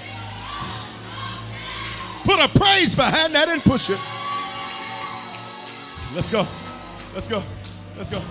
[2.23, 3.99] Put a praise behind that and push it.
[6.13, 6.47] Let's go.
[7.13, 7.43] Let's go.
[7.95, 8.21] Let's go.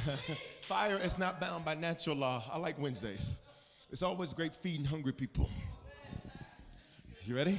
[0.68, 2.42] Fire is not bound by natural law.
[2.50, 3.34] I like Wednesdays.
[3.90, 5.48] It's always great feeding hungry people.
[7.24, 7.58] You ready?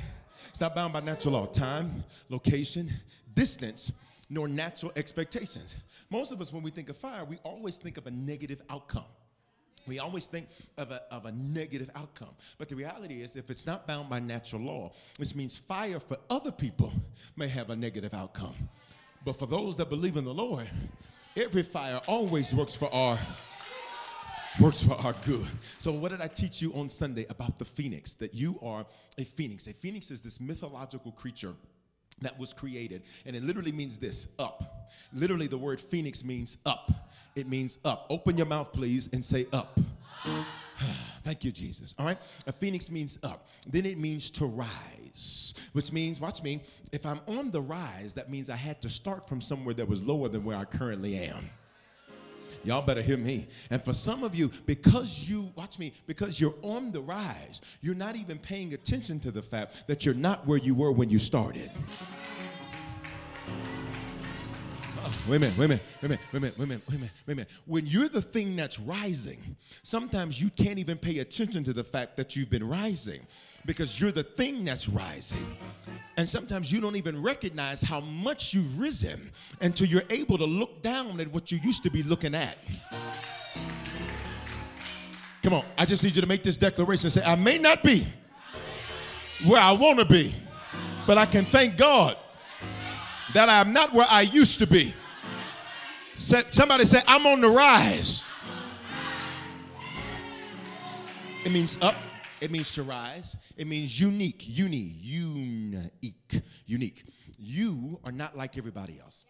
[0.50, 2.90] It's not bound by natural law, time, location,
[3.34, 3.92] distance,
[4.30, 5.76] nor natural expectations.
[6.10, 9.06] Most of us, when we think of fire, we always think of a negative outcome.
[9.88, 10.48] We always think
[10.78, 12.36] of a, of a negative outcome.
[12.58, 16.18] But the reality is, if it's not bound by natural law, which means fire for
[16.30, 16.92] other people
[17.36, 18.56] may have a negative outcome.
[19.26, 20.68] But for those that believe in the Lord,
[21.36, 23.20] every fire always works for our
[24.60, 25.46] works for our good.
[25.78, 28.16] So, what did I teach you on Sunday about the phoenix?
[28.16, 28.86] That you are
[29.18, 29.68] a phoenix.
[29.68, 31.54] A phoenix is this mythological creature
[32.22, 34.90] that was created, and it literally means this up.
[35.14, 36.92] Literally, the word phoenix means up.
[37.36, 38.08] It means up.
[38.10, 39.80] Open your mouth, please, and say up.
[41.24, 41.94] Thank you, Jesus.
[42.00, 42.18] All right?
[42.48, 43.48] A phoenix means up.
[43.68, 48.30] Then it means to rise, which means, watch me, if I'm on the rise, that
[48.30, 51.50] means I had to start from somewhere that was lower than where I currently am.
[52.68, 53.48] Y'all better hear me.
[53.70, 57.96] And for some of you, because you, watch me, because you're on the rise, you're
[57.96, 61.18] not even paying attention to the fact that you're not where you were when you
[61.18, 61.72] started.
[65.28, 66.20] Minute, wait a minute, wait a minute.
[66.32, 67.50] Wait a minute, wait a minute, wait a minute, wait a minute.
[67.66, 72.18] When you're the thing that's rising, sometimes you can't even pay attention to the fact
[72.18, 73.22] that you've been rising
[73.66, 75.58] because you're the thing that's rising.
[76.16, 80.82] And sometimes you don't even recognize how much you've risen until you're able to look
[80.82, 82.58] down at what you used to be looking at.
[85.44, 87.10] Come on, I just need you to make this declaration.
[87.10, 88.08] Say, I may not be
[89.46, 90.36] where I want to be,
[91.06, 92.18] but I can thank God
[93.34, 94.94] that I'm not where I used to be.
[96.18, 98.24] Somebody say, I'm on the rise.
[101.46, 101.96] It means up,
[102.42, 107.06] it means to rise, it means unique, uni, unique, unique.
[107.40, 109.26] You are not like everybody else.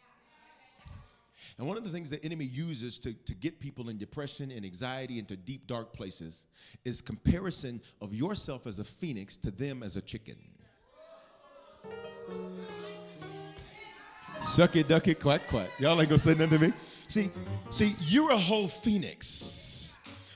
[1.58, 4.64] And one of the things the enemy uses to, to get people in depression and
[4.64, 6.46] anxiety into deep, dark places
[6.86, 10.36] is comparison of yourself as a phoenix to them as a chicken.
[14.56, 15.70] Shuck it, duck it, quack, quack.
[15.80, 16.74] Y'all ain't gonna say nothing to me.
[17.08, 17.32] See,
[17.70, 19.92] see, you're a whole phoenix,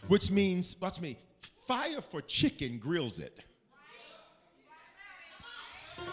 [0.08, 1.18] which means, watch me,
[1.66, 3.40] fire for chicken grills it.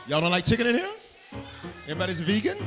[0.07, 0.91] Y'all don't like chicken in here?
[1.85, 2.59] Everybody's vegan?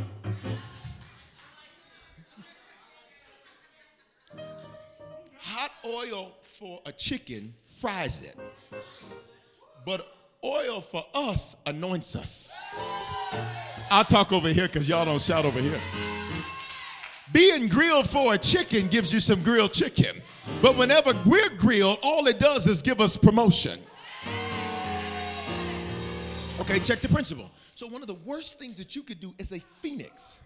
[5.38, 8.38] Hot oil for a chicken fries it,
[9.86, 10.08] but
[10.44, 12.54] oil for us anoints us.
[13.92, 15.80] I'll talk over here because y'all don't shout over here.
[17.34, 20.22] Being grilled for a chicken gives you some grilled chicken.
[20.62, 23.82] But whenever we're grilled, all it does is give us promotion.
[26.62, 27.52] Okay, check the principle.
[27.76, 30.38] So, one of the worst things that you could do as a phoenix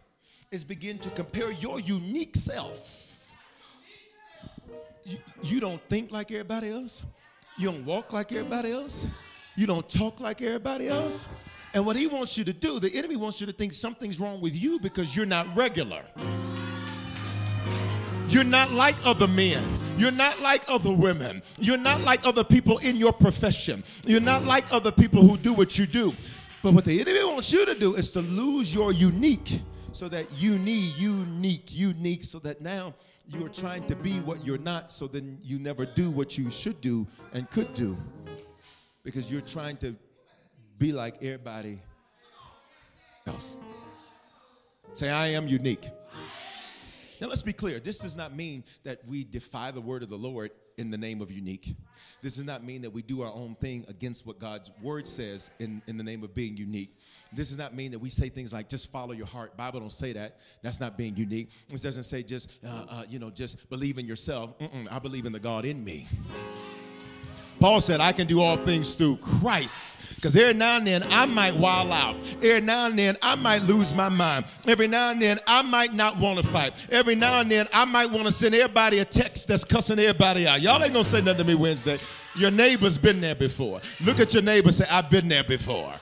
[0.49, 3.19] is begin to compare your unique self.
[5.03, 7.03] You, you don't think like everybody else,
[7.59, 9.05] you don't walk like everybody else,
[9.55, 11.27] you don't talk like everybody else.
[11.75, 14.39] And what he wants you to do, the enemy wants you to think something's wrong
[14.39, 16.03] with you because you're not regular.
[18.29, 19.77] You're not like other men.
[19.97, 21.43] You're not like other women.
[21.59, 23.83] You're not like other people in your profession.
[24.07, 26.13] You're not like other people who do what you do.
[26.63, 29.59] But what the enemy wants you to do is to lose your unique
[29.91, 32.93] so that you need unique, unique, so that now
[33.27, 36.49] you are trying to be what you're not, so then you never do what you
[36.49, 37.97] should do and could do
[39.03, 39.93] because you're trying to
[40.77, 41.81] be like everybody
[43.27, 43.57] else.
[44.93, 45.89] Say, I am unique.
[47.21, 47.79] Now, let's be clear.
[47.79, 51.21] This does not mean that we defy the word of the Lord in the name
[51.21, 51.75] of unique.
[52.21, 55.49] This does not mean that we do our own thing against what God's word says
[55.59, 56.97] in, in the name of being unique.
[57.31, 59.55] This does not mean that we say things like just follow your heart.
[59.55, 60.39] Bible don't say that.
[60.61, 61.49] That's not being unique.
[61.69, 64.57] It doesn't say just, uh, uh, you know, just believe in yourself.
[64.59, 66.07] Mm-mm, I believe in the God in me.
[67.65, 69.97] Paul said, I can do all things through Christ.
[70.13, 72.15] Because every now and then I might wild out.
[72.35, 74.45] Every now and then I might lose my mind.
[74.67, 76.73] Every now and then I might not want to fight.
[76.91, 80.45] Every now and then I might want to send everybody a text that's cussing everybody
[80.45, 80.61] out.
[80.61, 81.97] Y'all ain't gonna say nothing to me Wednesday.
[82.35, 83.81] Your neighbor's been there before.
[83.99, 85.95] Look at your neighbor say, I've been there before.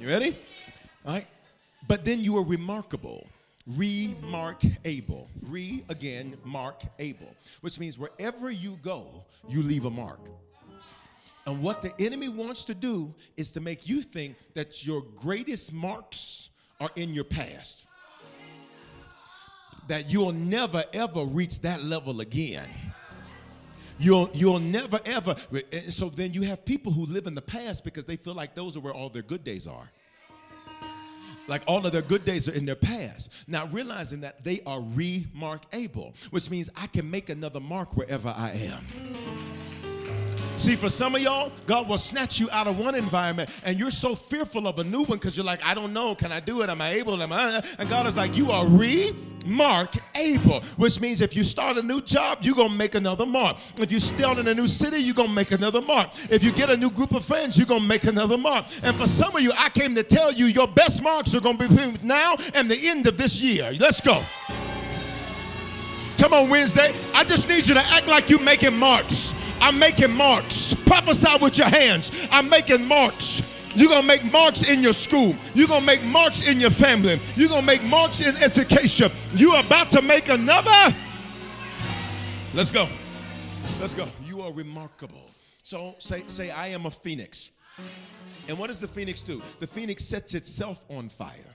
[0.00, 0.38] You ready?
[1.04, 1.26] All right.
[1.86, 3.26] But then you are remarkable
[3.66, 5.28] remark able.
[5.42, 10.20] Re again mark able which means wherever you go you leave a mark.
[11.46, 15.72] And what the enemy wants to do is to make you think that your greatest
[15.72, 17.86] marks are in your past.
[19.88, 22.68] That you'll never ever reach that level again.
[23.98, 25.36] You'll, you'll never ever.
[25.90, 28.76] So then you have people who live in the past because they feel like those
[28.76, 29.90] are where all their good days are
[31.52, 33.30] like all of their good days are in their past.
[33.46, 38.52] Now realizing that they are remarkable, which means I can make another mark wherever I
[38.52, 39.81] am.
[40.62, 43.90] See, for some of y'all, God will snatch you out of one environment and you're
[43.90, 46.62] so fearful of a new one because you're like, I don't know, can I do
[46.62, 46.70] it?
[46.70, 47.20] Am I able?
[47.20, 47.60] Am I?
[47.80, 52.00] And God is like, you are remark able, which means if you start a new
[52.00, 53.56] job, you're going to make another mark.
[53.76, 56.10] If you start in a new city, you're going to make another mark.
[56.30, 58.66] If you get a new group of friends, you're going to make another mark.
[58.84, 61.58] And for some of you, I came to tell you your best marks are going
[61.58, 63.72] to be between now and the end of this year.
[63.80, 64.22] Let's go.
[66.18, 66.94] Come on, Wednesday.
[67.12, 69.34] I just need you to act like you're making marks.
[69.62, 70.74] I'm making marks.
[70.74, 72.10] Prophesy with your hands.
[72.32, 73.42] I'm making marks.
[73.76, 75.36] You're going to make marks in your school.
[75.54, 77.20] You're going to make marks in your family.
[77.36, 79.12] You're going to make marks in education.
[79.34, 80.92] You're about to make another.
[82.52, 82.88] Let's go.
[83.80, 84.08] Let's go.
[84.24, 85.30] You are remarkable.
[85.62, 87.50] So say, say, I am a phoenix.
[88.48, 89.40] And what does the phoenix do?
[89.60, 91.54] The phoenix sets itself on fire.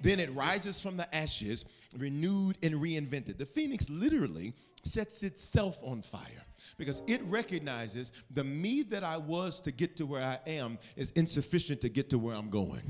[0.00, 1.64] Then it rises from the ashes,
[1.98, 3.36] renewed and reinvented.
[3.36, 4.54] The phoenix literally
[4.86, 6.44] sets itself on fire
[6.78, 11.10] because it recognizes the me that I was to get to where I am is
[11.12, 12.82] insufficient to get to where I'm going.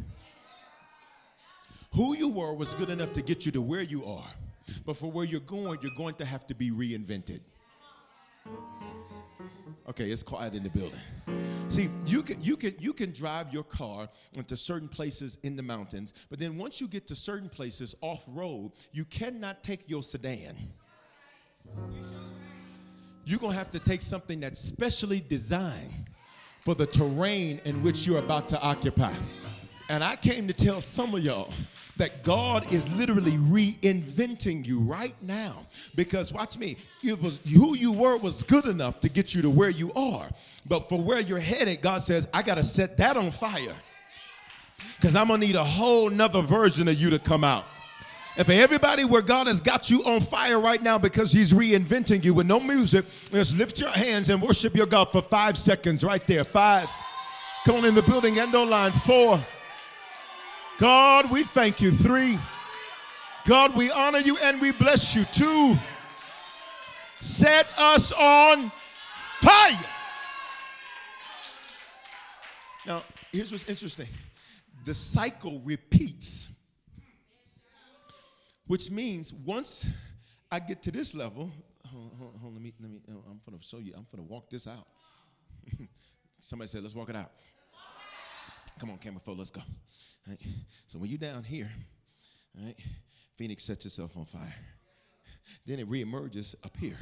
[1.95, 4.31] Who you were was good enough to get you to where you are,
[4.85, 7.41] but for where you're going, you're going to have to be reinvented.
[9.89, 11.01] Okay, it's quiet in the building.
[11.69, 15.63] See, you can you can you can drive your car into certain places in the
[15.63, 20.03] mountains, but then once you get to certain places off road, you cannot take your
[20.03, 20.57] sedan.
[23.25, 26.11] You're gonna have to take something that's specially designed
[26.65, 29.15] for the terrain in which you're about to occupy.
[29.89, 31.53] And I came to tell some of y'all
[31.97, 35.67] that God is literally reinventing you right now.
[35.95, 39.51] Because watch me, it was who you were was good enough to get you to
[39.51, 40.29] where you are.
[40.67, 43.77] But for where you're headed, God says, I gotta set that on fire.
[44.97, 47.65] Because I'm gonna need a whole nother version of you to come out.
[48.37, 52.23] And for everybody where God has got you on fire right now because He's reinventing
[52.23, 56.05] you with no music, just lift your hands and worship your God for five seconds
[56.05, 56.45] right there.
[56.45, 56.89] Five.
[57.65, 58.93] Come on in the building, end line.
[58.93, 59.43] Four.
[60.79, 61.91] God, we thank you.
[61.91, 62.39] Three,
[63.47, 65.25] God, we honor you and we bless you.
[65.33, 65.77] Two,
[67.21, 68.71] set us on
[69.41, 69.85] fire.
[72.87, 74.09] Now, here's what's interesting
[74.85, 76.49] the cycle repeats,
[78.67, 79.87] which means once
[80.51, 81.51] I get to this level,
[81.85, 84.51] hold, hold, hold, let me, let me, oh, I'm gonna show you, I'm gonna walk
[84.51, 84.87] this out.
[86.41, 87.33] Somebody said, let's walk it out.
[88.79, 89.63] Come on, camera phone, let's go.
[90.29, 90.41] Right?
[90.87, 91.71] So when you're down here,
[92.63, 92.77] right,
[93.37, 94.55] Phoenix sets itself on fire.
[95.65, 96.99] Then it reemerges up here.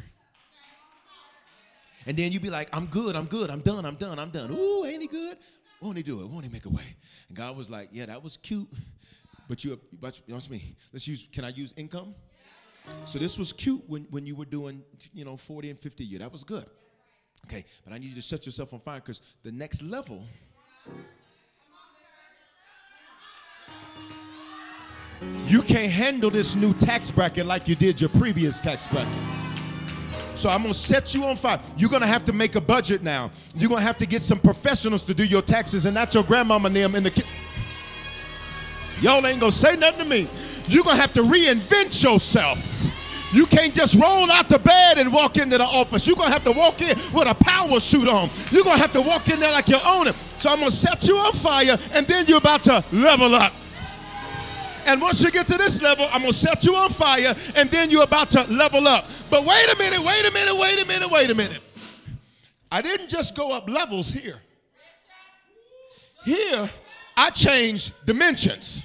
[2.06, 4.50] And then you be like, I'm good, I'm good, I'm done, I'm done, I'm done.
[4.50, 5.38] Ooh, ain't he good?
[5.80, 6.28] Won't he do it?
[6.28, 6.96] Won't he make a way?
[7.28, 8.68] And God was like, Yeah, that was cute.
[9.48, 10.76] But you, but you know me.
[10.92, 12.14] Let's use, can I use income?
[13.06, 14.82] So this was cute when, when you were doing,
[15.12, 16.18] you know, 40 and 50 a year.
[16.20, 16.66] That was good.
[17.46, 20.24] Okay, but I need you to set yourself on fire because the next level
[25.46, 29.12] You can't handle this new tax bracket like you did your previous tax bracket.
[30.34, 31.60] So I'm gonna set you on fire.
[31.76, 33.30] You're gonna have to make a budget now.
[33.54, 36.66] You're gonna have to get some professionals to do your taxes and not your grandmama
[36.66, 37.22] and them in the ki-
[39.00, 40.28] Y'all ain't gonna say nothing to me.
[40.68, 42.70] You're gonna have to reinvent yourself.
[43.32, 46.06] You can't just roll out the bed and walk into the office.
[46.06, 48.30] You're gonna have to walk in with a power suit on.
[48.50, 50.14] You're gonna have to walk in there like you own it.
[50.38, 53.52] So I'm gonna set you on fire, and then you're about to level up.
[54.86, 57.90] And once you get to this level, I'm to set you on fire, and then
[57.90, 59.06] you're about to level up.
[59.30, 61.62] But wait a minute, wait a minute, wait a minute, wait a minute.
[62.70, 64.40] I didn't just go up levels here.
[66.24, 66.70] Here,
[67.16, 68.84] I changed dimensions.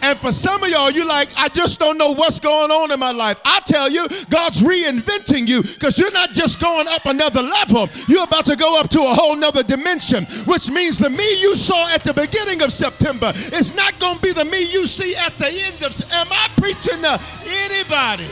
[0.00, 3.00] And for some of y'all, you're like, I just don't know what's going on in
[3.00, 3.38] my life.
[3.44, 7.88] I tell you, God's reinventing you because you're not just going up another level.
[8.06, 11.56] You're about to go up to a whole nother dimension, which means the me you
[11.56, 15.16] saw at the beginning of September is not going to be the me you see
[15.16, 16.00] at the end of.
[16.12, 18.28] Am I preaching to anybody?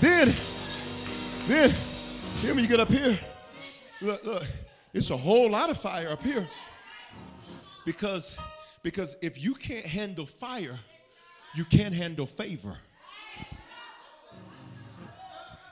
[0.00, 0.34] Then,
[1.48, 1.74] then,
[2.36, 3.18] hear me, you get up here,
[4.04, 4.44] look, look,
[4.92, 6.46] it's a whole lot of fire up here
[7.84, 8.36] because
[8.82, 10.78] because if you can't handle fire,
[11.54, 12.76] you can't handle favor.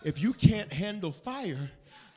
[0.04, 1.70] If you can't handle fire,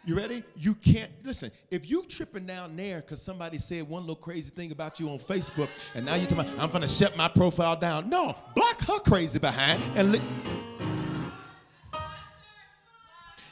[0.05, 0.43] you ready?
[0.55, 1.51] You can't listen.
[1.70, 5.20] If you tripping down there because somebody said one little crazy thing about you on
[5.20, 8.09] Facebook, and now you're talking about, I'm gonna shut my profile down.
[8.09, 10.22] No, block her crazy behind and li-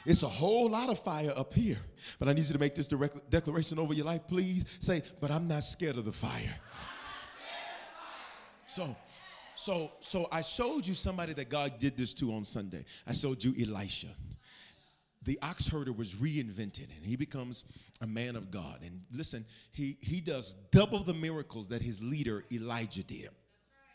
[0.06, 1.78] it's a whole lot of fire up here.
[2.18, 4.64] But I need you to make this direct declaration over your life, please.
[4.80, 6.54] Say, but I'm not scared of the fire.
[8.66, 8.94] So,
[9.56, 12.84] so, so I showed you somebody that God did this to on Sunday.
[13.06, 14.08] I showed you Elisha.
[15.22, 17.64] The ox herder was reinvented and he becomes
[18.02, 18.80] a man of God.
[18.82, 23.30] And listen, he, he does double the miracles that his leader Elijah did.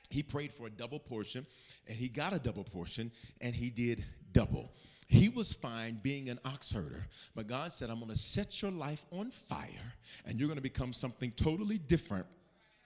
[0.10, 1.46] He prayed for a double portion
[1.88, 4.72] and he got a double portion and he did double.
[5.10, 8.70] He was fine being an ox herder, but God said, I'm going to set your
[8.70, 9.94] life on fire
[10.28, 12.28] and you're going to become something totally different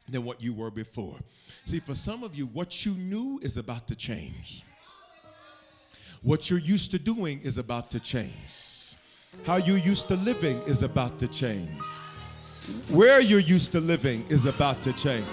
[0.08, 1.18] than what you were before.
[1.66, 4.64] See, for some of you, what you knew is about to change.
[6.22, 8.96] What you're used to doing is about to change.
[9.44, 11.82] How you're used to living is about to change.
[12.90, 15.28] Where you're used to living is about to change.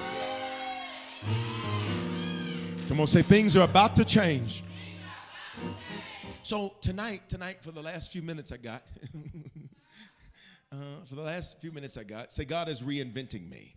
[2.88, 4.64] Come on, say things are about to change.
[6.50, 8.82] So tonight, tonight, for the last few minutes I got,
[10.72, 10.76] uh,
[11.08, 13.76] for the last few minutes I got, say God is reinventing me.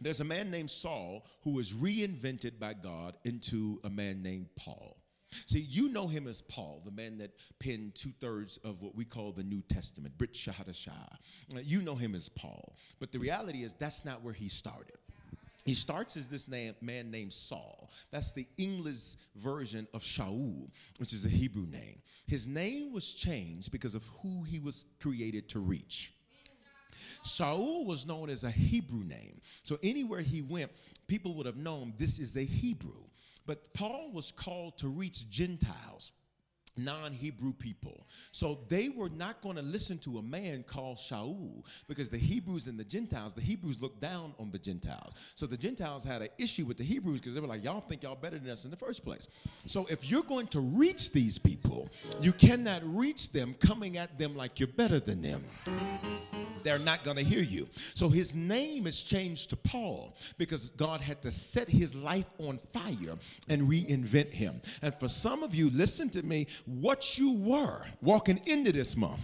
[0.00, 4.96] There's a man named Saul who was reinvented by God into a man named Paul.
[5.44, 9.04] See, you know him as Paul, the man that penned two thirds of what we
[9.04, 11.18] call the New Testament, Brit Shahadashah.
[11.62, 12.74] You know him as Paul.
[13.00, 14.96] But the reality is, that's not where he started.
[15.66, 17.90] He starts as this name, man named Saul.
[18.12, 22.00] That's the English version of Shaul, which is a Hebrew name.
[22.28, 26.12] His name was changed because of who he was created to reach.
[27.24, 29.40] Shaul was known as a Hebrew name.
[29.64, 30.70] So anywhere he went,
[31.08, 33.02] people would have known this is a Hebrew.
[33.44, 36.12] But Paul was called to reach Gentiles
[36.76, 38.06] non Hebrew people.
[38.32, 42.66] So they were not going to listen to a man called Shaul because the Hebrews
[42.66, 45.14] and the Gentiles, the Hebrews looked down on the Gentiles.
[45.34, 48.02] So the Gentiles had an issue with the Hebrews because they were like, y'all think
[48.02, 49.28] y'all better than us in the first place.
[49.66, 51.88] So if you're going to reach these people,
[52.20, 55.44] you cannot reach them coming at them like you're better than them
[56.62, 57.68] they're not going to hear you.
[57.94, 62.58] So his name is changed to Paul because God had to set his life on
[62.58, 63.16] fire
[63.48, 64.60] and reinvent him.
[64.82, 69.20] And for some of you, listen to me, what you were walking into this month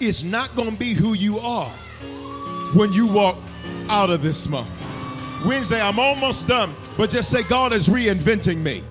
[0.00, 1.72] is not going to be who you are
[2.74, 3.36] when you walk
[3.88, 4.68] out of this month.
[5.46, 8.84] Wednesday, I'm almost done, but just say, God is reinventing me.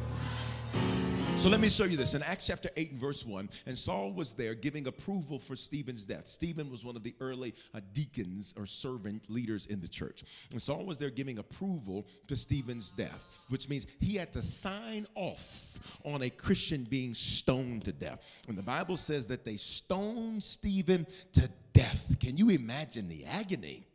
[1.41, 2.13] So let me show you this.
[2.13, 6.05] In Acts chapter 8 and verse 1, and Saul was there giving approval for Stephen's
[6.05, 6.27] death.
[6.27, 10.23] Stephen was one of the early uh, deacons or servant leaders in the church.
[10.51, 15.07] And Saul was there giving approval to Stephen's death, which means he had to sign
[15.15, 18.19] off on a Christian being stoned to death.
[18.47, 22.19] And the Bible says that they stoned Stephen to death.
[22.19, 23.87] Can you imagine the agony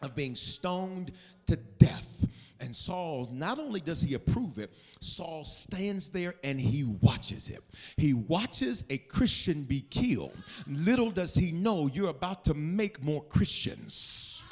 [0.00, 1.12] of being stoned
[1.48, 2.17] to death?
[2.60, 7.62] And Saul, not only does he approve it, Saul stands there and he watches it.
[7.96, 10.32] He watches a Christian be killed.
[10.66, 14.42] Little does he know you're about to make more Christians.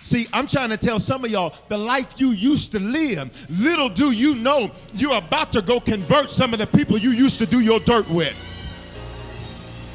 [0.00, 3.88] See, I'm trying to tell some of y'all the life you used to live, little
[3.88, 7.46] do you know you're about to go convert some of the people you used to
[7.46, 8.34] do your dirt with.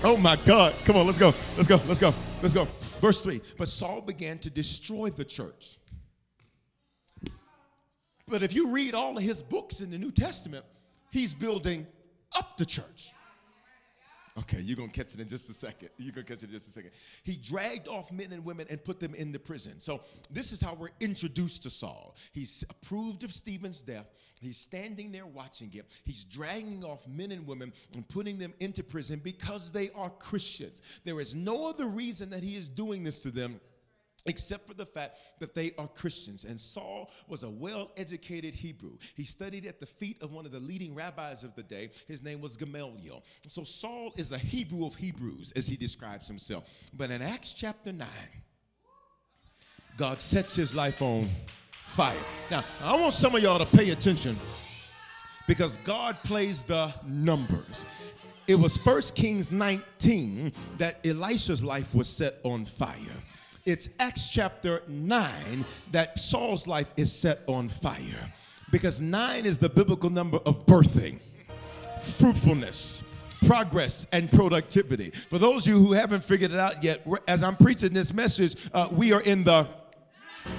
[0.04, 0.74] Oh my God.
[0.86, 1.34] Come on, let's go.
[1.58, 1.82] Let's go.
[1.88, 2.14] Let's go.
[2.42, 2.68] Let's go.
[3.02, 5.78] Verse 3 But Saul began to destroy the church.
[8.28, 10.66] But if you read all of his books in the New Testament,
[11.12, 11.88] he's building
[12.36, 13.12] up the church.
[14.40, 15.90] Okay, you're gonna catch it in just a second.
[15.98, 16.92] You're gonna catch it in just a second.
[17.24, 19.80] He dragged off men and women and put them in the prison.
[19.80, 22.16] So, this is how we're introduced to Saul.
[22.34, 24.06] He's approved of Stephen's death.
[24.40, 25.88] He's standing there watching it.
[26.04, 30.84] He's dragging off men and women and putting them into prison because they are Christians.
[31.04, 33.60] There is no other reason that he is doing this to them
[34.28, 36.44] except for the fact that they are Christians.
[36.44, 38.98] And Saul was a well educated Hebrew.
[39.16, 41.90] He studied at the feet of one of the leading rabbis of the day.
[42.08, 43.24] His name was Gamaliel.
[43.48, 46.66] So Saul is a Hebrew of Hebrews, as he describes himself.
[46.94, 48.08] But in Acts chapter 9,
[49.98, 51.30] God sets his life on
[51.86, 52.16] fire.
[52.52, 54.38] Now, I want some of y'all to pay attention
[55.48, 57.86] because God plays the numbers.
[58.48, 62.96] It was 1 Kings 19 that Elisha's life was set on fire
[63.68, 68.32] it's Acts chapter 9 that Saul's life is set on fire
[68.72, 71.20] because nine is the biblical number of birthing,
[72.01, 73.03] fruitfulness,
[73.45, 75.09] progress, and productivity.
[75.30, 78.55] For those of you who haven't figured it out yet, as I'm preaching this message,
[78.74, 79.68] uh, we are in the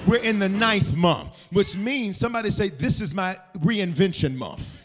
[0.05, 4.83] we're in the ninth month, which means somebody say, This is my reinvention month.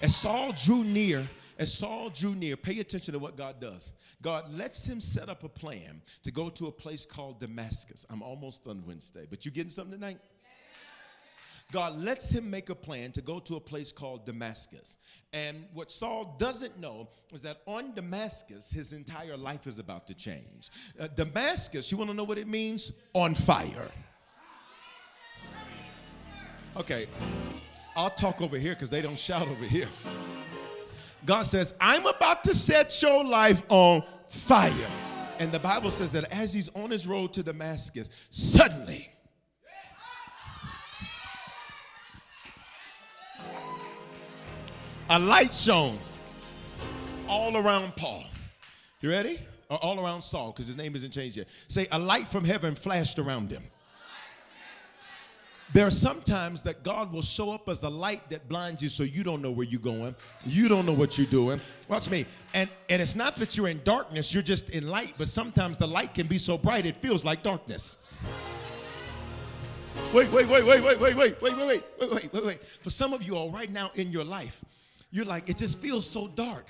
[0.00, 3.92] As Saul drew near, as Saul drew near, pay attention to what God does.
[4.22, 8.06] God lets him set up a plan to go to a place called Damascus.
[8.08, 10.18] I'm almost done Wednesday, but you getting something tonight?
[11.72, 14.96] God lets him make a plan to go to a place called Damascus.
[15.32, 20.14] And what Saul doesn't know is that on Damascus, his entire life is about to
[20.14, 20.70] change.
[20.98, 22.92] Uh, Damascus, you want to know what it means?
[23.14, 23.90] On fire.
[26.76, 27.06] Okay,
[27.96, 29.88] I'll talk over here because they don't shout over here.
[31.26, 34.72] God says, I'm about to set your life on fire.
[35.38, 39.10] And the Bible says that as he's on his road to Damascus, suddenly,
[45.10, 45.98] a light shone
[47.28, 48.24] all around Paul.
[49.00, 49.38] You ready?
[49.68, 51.48] Or all around Saul, because his name isn't changed yet.
[51.66, 53.64] Say, a light from heaven flashed around him.
[55.72, 59.02] There are sometimes that God will show up as a light that blinds you so
[59.02, 60.14] you don't know where you're going.
[60.44, 61.60] You don't know what you're doing.
[61.88, 62.24] Watch me.
[62.54, 65.86] And and it's not that you're in darkness, you're just in light, but sometimes the
[65.86, 67.96] light can be so bright it feels like darkness.
[70.14, 72.64] Wait, wait, wait, wait, wait, wait, wait, wait, wait, wait, wait, wait, wait, wait.
[72.64, 74.64] For some of you all right now in your life,
[75.10, 76.68] you're like, it just feels so dark.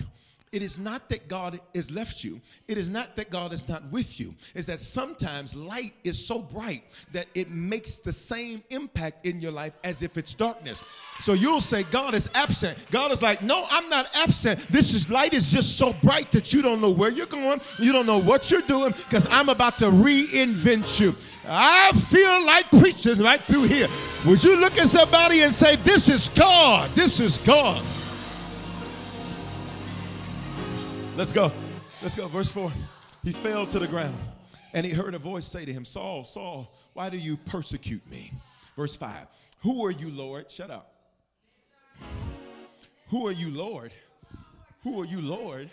[0.56, 2.40] It is not that God has left you.
[2.66, 4.34] It is not that God is not with you.
[4.54, 6.82] It's that sometimes light is so bright
[7.12, 10.80] that it makes the same impact in your life as if it's darkness.
[11.20, 12.78] So you'll say, God is absent.
[12.90, 14.66] God is like, no, I'm not absent.
[14.70, 17.60] This is light is just so bright that you don't know where you're going.
[17.78, 21.14] You don't know what you're doing because I'm about to reinvent you.
[21.46, 23.88] I feel like preaching right through here.
[24.24, 26.88] Would you look at somebody and say, This is God?
[26.94, 27.84] This is God.
[31.16, 31.50] Let's go.
[32.02, 32.28] Let's go.
[32.28, 32.70] Verse 4.
[33.22, 34.18] He fell to the ground
[34.74, 38.32] and he heard a voice say to him, Saul, Saul, why do you persecute me?
[38.76, 39.26] Verse 5.
[39.60, 40.50] Who are you, Lord?
[40.50, 40.92] Shut up.
[43.08, 43.92] Who are you, Lord?
[44.82, 45.70] Who are you, Lord?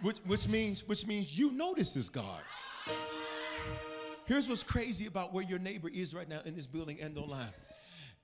[0.00, 2.40] Which, which means which means you know this is God.
[4.24, 7.52] Here's what's crazy about where your neighbor is right now in this building and online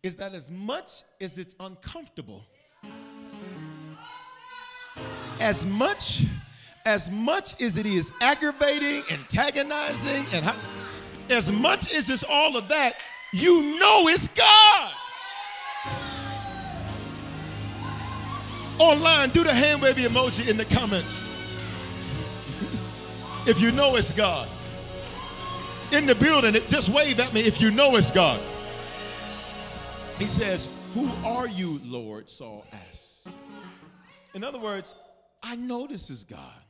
[0.03, 2.47] is that as much as it's uncomfortable,
[5.41, 6.25] as much
[6.85, 10.51] as much as it is aggravating, antagonizing, and
[11.29, 12.95] as much as it's all of that,
[13.33, 14.93] you know it's God.
[18.79, 21.21] Online, do the hand wavy emoji in the comments.
[23.47, 24.49] if you know it's God.
[25.93, 28.41] In the building, it just wave at me if you know it's God.
[30.19, 32.31] He says, Who are you, Lord?
[32.31, 33.08] Saul asks.
[34.39, 34.95] In other words,
[35.43, 36.63] I know this is God.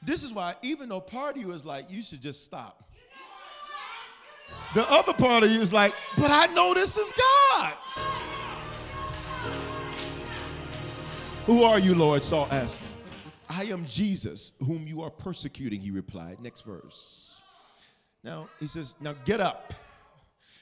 [0.00, 2.88] This is why, even though part of you is like, you should just stop.
[4.72, 7.12] The other part of you is like, but I know this is
[7.50, 7.72] God.
[11.46, 12.22] Who are you, Lord?
[12.22, 12.94] Saul asked.
[13.48, 16.40] I am Jesus, whom you are persecuting, he replied.
[16.40, 17.40] Next verse.
[18.22, 19.74] Now, he says, Now get up.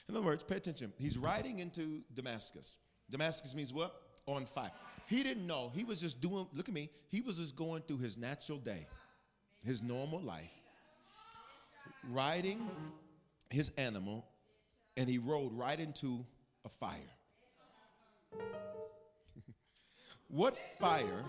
[0.07, 0.91] In other words, pay attention.
[0.97, 2.77] He's riding into Damascus.
[3.11, 3.93] Damascus means what?
[4.25, 4.71] On fire.
[5.09, 5.71] He didn't know.
[5.73, 8.85] He was just doing, look at me, he was just going through his natural day,
[9.65, 10.51] his normal life,
[12.11, 12.69] riding
[13.49, 14.23] his animal,
[14.97, 16.23] and he rode right into
[16.63, 16.93] a fire.
[20.27, 21.25] what fire?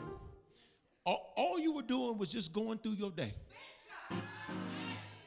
[1.06, 3.32] All, you were doing was just going through your day.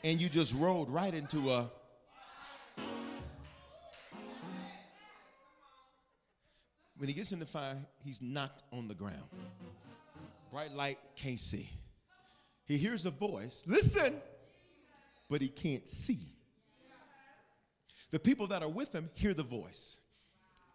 [0.03, 1.71] And you just rode right into a
[7.03, 7.75] When he gets in the fire,
[8.05, 9.27] he's knocked on the ground.
[10.49, 11.69] Bright light, can't see.
[12.63, 14.21] He hears a voice, listen,
[15.29, 16.33] but he can't see.
[18.11, 19.97] The people that are with him hear the voice,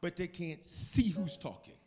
[0.03, 1.79] but they can't see who's talking.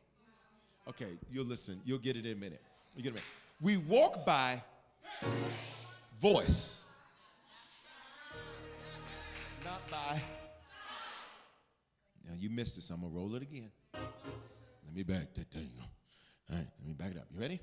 [0.89, 1.79] Okay, you'll listen.
[1.85, 2.63] You'll get it in a minute.
[2.95, 3.27] You get a minute.
[3.61, 4.63] We walk by
[6.19, 6.85] voice,
[9.63, 10.19] not by.
[12.27, 12.89] Now you missed this.
[12.89, 13.69] I'm gonna roll it again.
[14.93, 15.69] Let me back that thing.
[16.49, 17.23] All right, let me back it up.
[17.33, 17.61] You ready?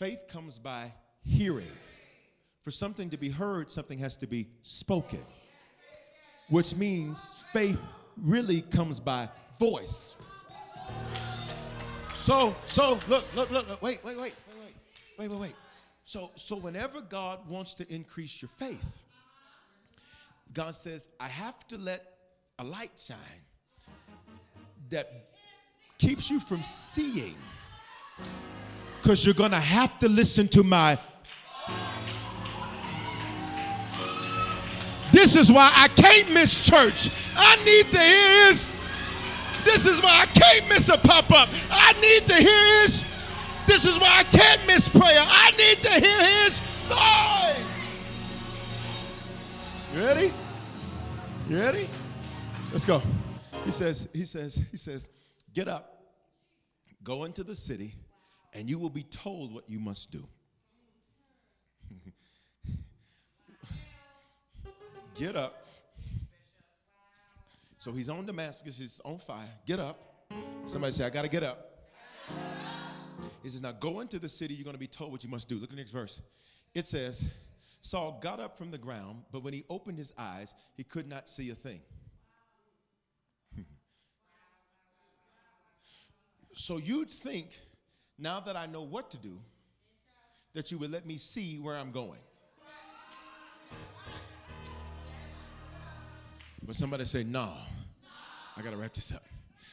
[0.00, 0.92] Faith comes by
[1.22, 1.70] hearing.
[2.64, 5.24] For something to be heard, something has to be spoken.
[6.48, 7.78] Which means faith
[8.16, 9.28] really comes by
[9.60, 10.16] voice.
[12.16, 14.74] So, so look, look, look, look wait, wait, wait, wait, wait,
[15.20, 15.54] wait, wait, wait.
[16.04, 19.04] So, so whenever God wants to increase your faith,
[20.52, 22.04] God says, I have to let
[22.58, 23.18] a light shine
[24.90, 25.33] that
[25.98, 27.36] keeps you from seeing
[29.02, 30.98] because you're going to have to listen to my
[35.14, 37.08] This is why I can't miss church.
[37.36, 38.68] I need to hear his.
[39.64, 41.48] This is why I can't miss a pop up.
[41.70, 43.04] I need to hear his.
[43.64, 45.24] This is why I can't miss prayer.
[45.24, 47.64] I need to hear his voice.
[49.94, 50.32] You ready?
[51.48, 51.88] You ready?
[52.72, 53.00] Let's go.
[53.64, 55.08] He says, he says, he says,
[55.54, 56.02] get up,
[57.02, 57.94] go into the city,
[58.52, 60.26] and you will be told what you must do.
[65.14, 65.64] get up.
[67.78, 69.48] So he's on Damascus, he's on fire.
[69.66, 70.26] Get up.
[70.66, 71.90] Somebody say, I got to get up.
[73.42, 75.48] He says, Now go into the city, you're going to be told what you must
[75.48, 75.56] do.
[75.56, 76.22] Look at the next verse.
[76.74, 77.24] It says,
[77.82, 81.28] Saul got up from the ground, but when he opened his eyes, he could not
[81.28, 81.80] see a thing.
[86.54, 87.58] So you'd think
[88.18, 89.38] now that I know what to do,
[90.54, 92.20] that you would let me see where I'm going.
[96.66, 97.52] But somebody say, no,
[98.56, 99.24] I got to wrap this up.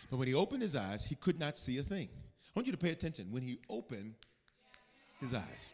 [0.09, 2.09] But when he opened his eyes, he could not see a thing.
[2.11, 3.27] I want you to pay attention.
[3.31, 4.15] When he opened
[5.21, 5.71] his eyes,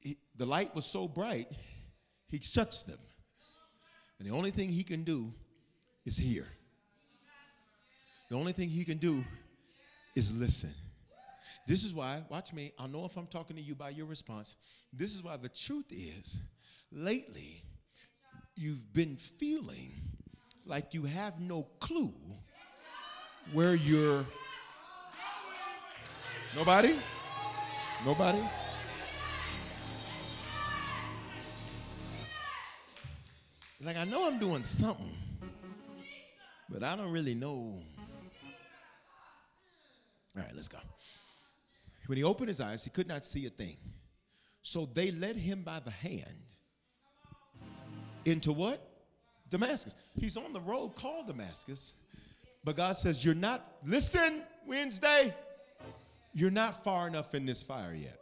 [0.00, 1.48] he, the light was so bright,
[2.28, 2.98] he shuts them.
[4.18, 5.32] And the only thing he can do
[6.04, 6.46] is hear.
[8.28, 9.24] The only thing he can do
[10.14, 10.74] is listen.
[11.66, 14.56] This is why, watch me, I'll know if I'm talking to you by your response.
[14.92, 16.38] This is why the truth is,
[16.92, 17.62] lately,
[18.54, 19.92] you've been feeling
[20.66, 22.14] like you have no clue
[23.52, 24.24] where you're.
[26.56, 26.96] Nobody?
[28.04, 28.42] Nobody?
[33.80, 35.12] Like, I know I'm doing something,
[36.70, 37.82] but I don't really know.
[40.36, 40.78] All right, let's go.
[42.06, 43.76] When he opened his eyes, he could not see a thing.
[44.62, 46.24] So they led him by the hand
[48.24, 48.80] into what?
[49.48, 49.94] Damascus.
[50.18, 51.94] He's on the road called Damascus.
[52.64, 55.34] But God says, You're not, listen, Wednesday,
[56.32, 58.18] you're not far enough in this fire yet.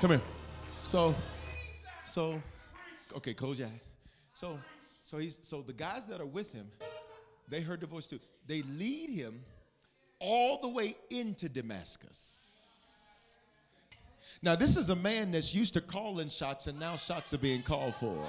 [0.00, 0.20] Come here.
[0.82, 1.14] So,
[2.06, 2.42] so,
[3.14, 3.80] okay, close your eyes.
[4.32, 4.58] So,
[5.02, 6.66] so he's so the guys that are with him,
[7.48, 8.20] they heard the voice too.
[8.46, 9.40] They lead him
[10.18, 12.40] all the way into Damascus.
[14.42, 17.62] Now, this is a man that's used to calling shots, and now shots are being
[17.62, 18.26] called for.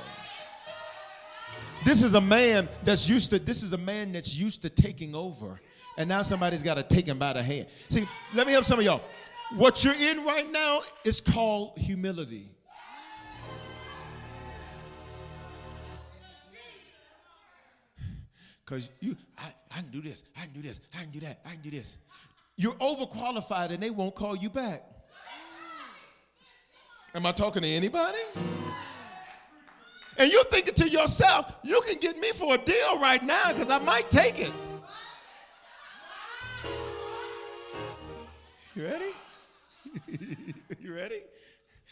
[1.85, 5.15] This is a man that's used to, this is a man that's used to taking
[5.15, 5.59] over,
[5.97, 7.67] and now somebody's got to take him by the hand.
[7.89, 9.01] See, let me help some of y'all.
[9.55, 12.49] What you're in right now is called humility.
[18.65, 21.41] Because you, I, I can do this, I can do this, I can do that,
[21.45, 21.97] I can do this.
[22.55, 24.83] You're overqualified and they won't call you back.
[27.13, 28.19] Am I talking to anybody?
[30.17, 33.69] And you're thinking to yourself, you can get me for a deal right now because
[33.69, 34.51] I might take it.
[38.75, 39.11] You ready?
[40.79, 41.21] you ready?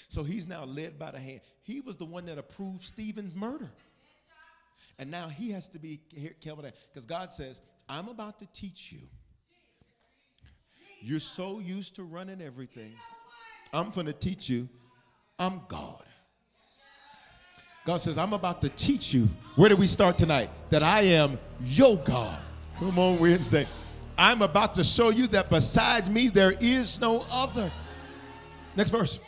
[0.07, 1.41] So he's now led by the hand.
[1.61, 3.69] He was the one that approved Stephen's murder.
[4.99, 6.01] And now he has to be
[6.41, 8.99] careful that because God says, I'm about to teach you.
[11.01, 12.91] You're so used to running everything.
[13.73, 14.69] I'm going to teach you
[15.39, 16.03] I'm God.
[17.85, 19.29] God says, I'm about to teach you.
[19.55, 20.49] Where do we start tonight?
[20.69, 22.37] That I am your God.
[22.77, 23.65] Come on, Wednesday.
[24.17, 27.71] I'm about to show you that besides me, there is no other.
[28.75, 29.19] Next verse.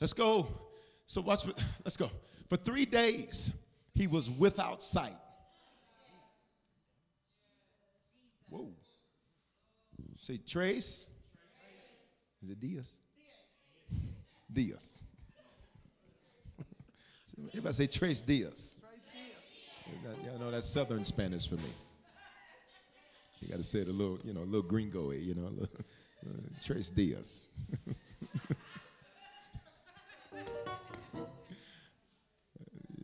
[0.00, 0.46] Let's go.
[1.06, 1.44] So watch.
[1.84, 2.08] Let's go.
[2.48, 3.50] For three days,
[3.98, 5.16] he was without sight.
[8.48, 8.70] Whoa.
[10.16, 11.08] Say trace.
[12.42, 12.92] Is it Diaz?
[14.52, 15.02] Diaz.
[17.48, 18.78] Everybody say Trace Diaz.
[20.24, 21.72] Y'all know that's Southern Spanish for me.
[23.40, 25.68] You got to say it a little, you know, a little gringo you know, little,
[26.24, 26.30] uh,
[26.64, 27.46] Trace Diaz.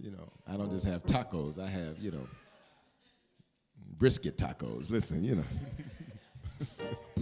[0.04, 1.58] you know, I don't just have tacos.
[1.58, 2.28] I have, you know,
[3.96, 4.90] brisket tacos.
[4.90, 5.44] Listen, you know.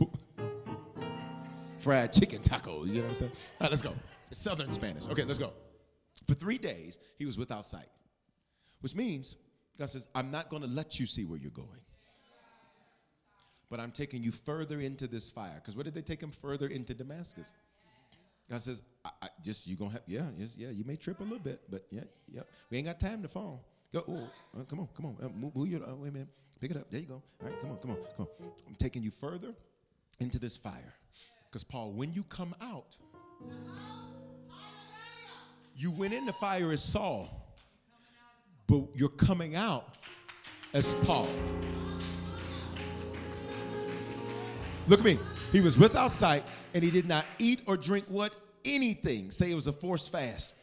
[1.79, 2.89] fried chicken tacos.
[2.89, 3.33] You know what I'm saying?
[3.33, 3.95] All right, let's go.
[4.33, 5.07] It's Southern Spanish.
[5.07, 5.53] Okay, let's go.
[6.27, 7.87] For three days, he was without sight,
[8.81, 9.37] which means
[9.79, 11.69] God says, I'm not going to let you see where you're going.
[13.71, 15.55] But I'm taking you further into this fire.
[15.55, 17.53] Because what did they take him further into Damascus?
[18.51, 21.23] God says, I, I just you gonna have yeah yes, yeah you may trip a
[21.23, 23.65] little bit but yeah yeah we ain't got time to fall.
[23.93, 26.29] Go oh, uh, come on come on uh, move, move your uh, wait a minute
[26.61, 28.75] pick it up there you go all right come on come on come on I'm
[28.77, 29.55] taking you further
[30.21, 30.95] into this fire
[31.53, 32.97] because, Paul, when you come out,
[35.77, 37.29] you went in the fire as Saul,
[38.67, 39.97] but you're coming out
[40.73, 41.29] as Paul.
[44.89, 45.19] Look at me.
[45.53, 46.43] He was without sight
[46.73, 48.33] and he did not eat or drink what?
[48.65, 49.31] Anything.
[49.31, 50.55] Say it was a forced fast.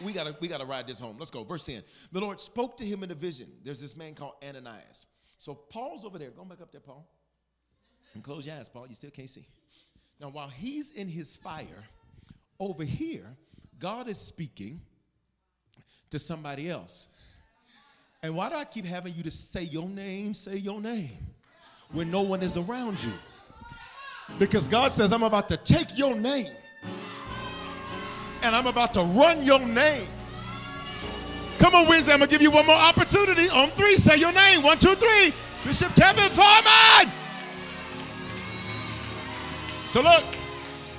[0.00, 1.16] We gotta we gotta ride this home.
[1.18, 1.44] Let's go.
[1.44, 1.82] Verse 10.
[2.12, 3.48] The Lord spoke to him in a vision.
[3.64, 5.06] There's this man called Ananias.
[5.38, 6.30] So Paul's over there.
[6.30, 7.08] Go back up there, Paul.
[8.14, 8.86] And close your eyes, Paul.
[8.88, 9.46] You still can't see.
[10.20, 11.84] Now, while he's in his fire,
[12.58, 13.36] over here,
[13.78, 14.80] God is speaking
[16.10, 17.08] to somebody else.
[18.22, 21.10] And why do I keep having you to say your name, say your name,
[21.92, 23.12] when no one is around you?
[24.38, 26.52] Because God says, I'm about to take your name
[28.42, 30.06] and I'm about to run your name
[31.58, 32.12] Come on, Wednesday.
[32.12, 33.50] I'm going to give you one more opportunity.
[33.50, 34.62] On three, say your name.
[34.62, 35.34] One, two, three.
[35.64, 37.12] Bishop Kevin Foreman.
[39.88, 40.24] So look.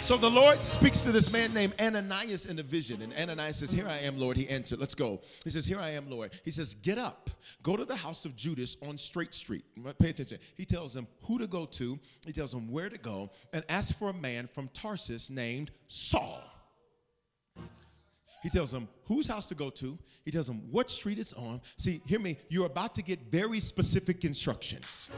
[0.02, 3.02] So the Lord speaks to this man named Ananias in a vision.
[3.02, 4.36] And Ananias says, Here I am, Lord.
[4.36, 4.80] He entered.
[4.80, 5.22] Let's go.
[5.44, 6.32] He says, Here I am, Lord.
[6.44, 7.30] He says, Get up.
[7.64, 9.64] Go to the house of Judas on Straight Street.
[10.00, 10.40] Pay attention.
[10.56, 13.98] He tells him who to go to, he tells him where to go, and ask
[13.98, 16.44] for a man from Tarsus named Saul.
[18.42, 19.98] He tells them whose house to go to.
[20.24, 21.62] He tells them what street it's on.
[21.78, 22.38] See, hear me.
[22.50, 25.10] You're about to get very specific instructions.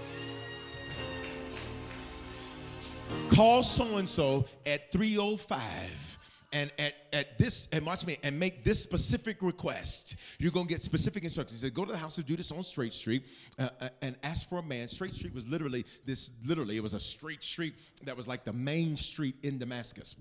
[3.30, 6.11] Call so and so at 305
[6.53, 10.74] and at, at this and watch me and make this specific request you're going to
[10.74, 13.24] get specific instructions he said go to the house of judas on straight street
[13.57, 16.93] uh, uh, and ask for a man straight street was literally this literally it was
[16.93, 20.15] a straight street that was like the main street in damascus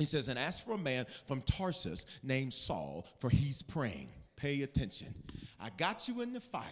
[0.00, 4.62] he says and ask for a man from tarsus named saul for he's praying pay
[4.62, 5.14] attention
[5.60, 6.64] i got you in the fire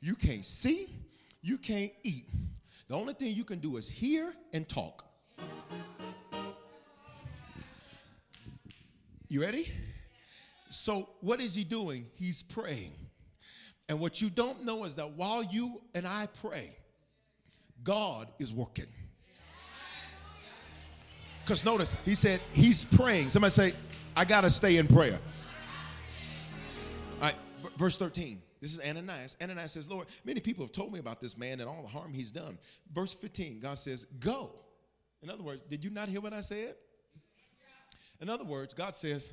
[0.00, 0.94] you can't see
[1.40, 2.26] you can't eat
[2.88, 5.04] the only thing you can do is hear and talk
[9.34, 9.68] You ready?
[10.70, 12.06] So, what is he doing?
[12.14, 12.92] He's praying.
[13.88, 16.76] And what you don't know is that while you and I pray,
[17.82, 18.86] God is working.
[21.44, 23.28] Because notice, he said he's praying.
[23.28, 23.72] Somebody say,
[24.16, 25.18] I got to stay in prayer.
[27.20, 27.34] All right,
[27.76, 28.40] verse 13.
[28.62, 29.36] This is Ananias.
[29.42, 32.14] Ananias says, Lord, many people have told me about this man and all the harm
[32.14, 32.56] he's done.
[32.94, 34.52] Verse 15, God says, Go.
[35.22, 36.76] In other words, did you not hear what I said?
[38.22, 39.30] In other words, God says,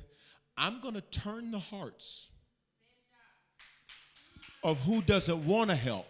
[0.58, 2.28] I'm going to turn the hearts
[4.62, 6.06] of who doesn't want to help.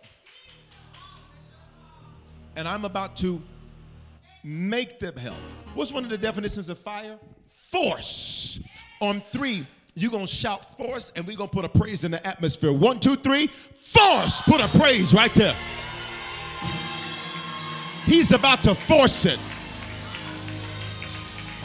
[2.56, 3.40] And I'm about to
[4.44, 5.36] make them help.
[5.74, 7.18] What's one of the definitions of fire?
[7.70, 8.60] Force.
[9.00, 12.10] On three, you're going to shout force and we're going to put a praise in
[12.10, 12.72] the atmosphere.
[12.72, 14.42] One, two, three, force.
[14.42, 15.56] Put a praise right there.
[18.04, 19.38] He's about to force it.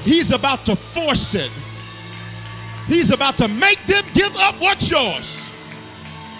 [0.03, 1.51] He's about to force it.
[2.87, 5.41] He's about to make them give up what's yours.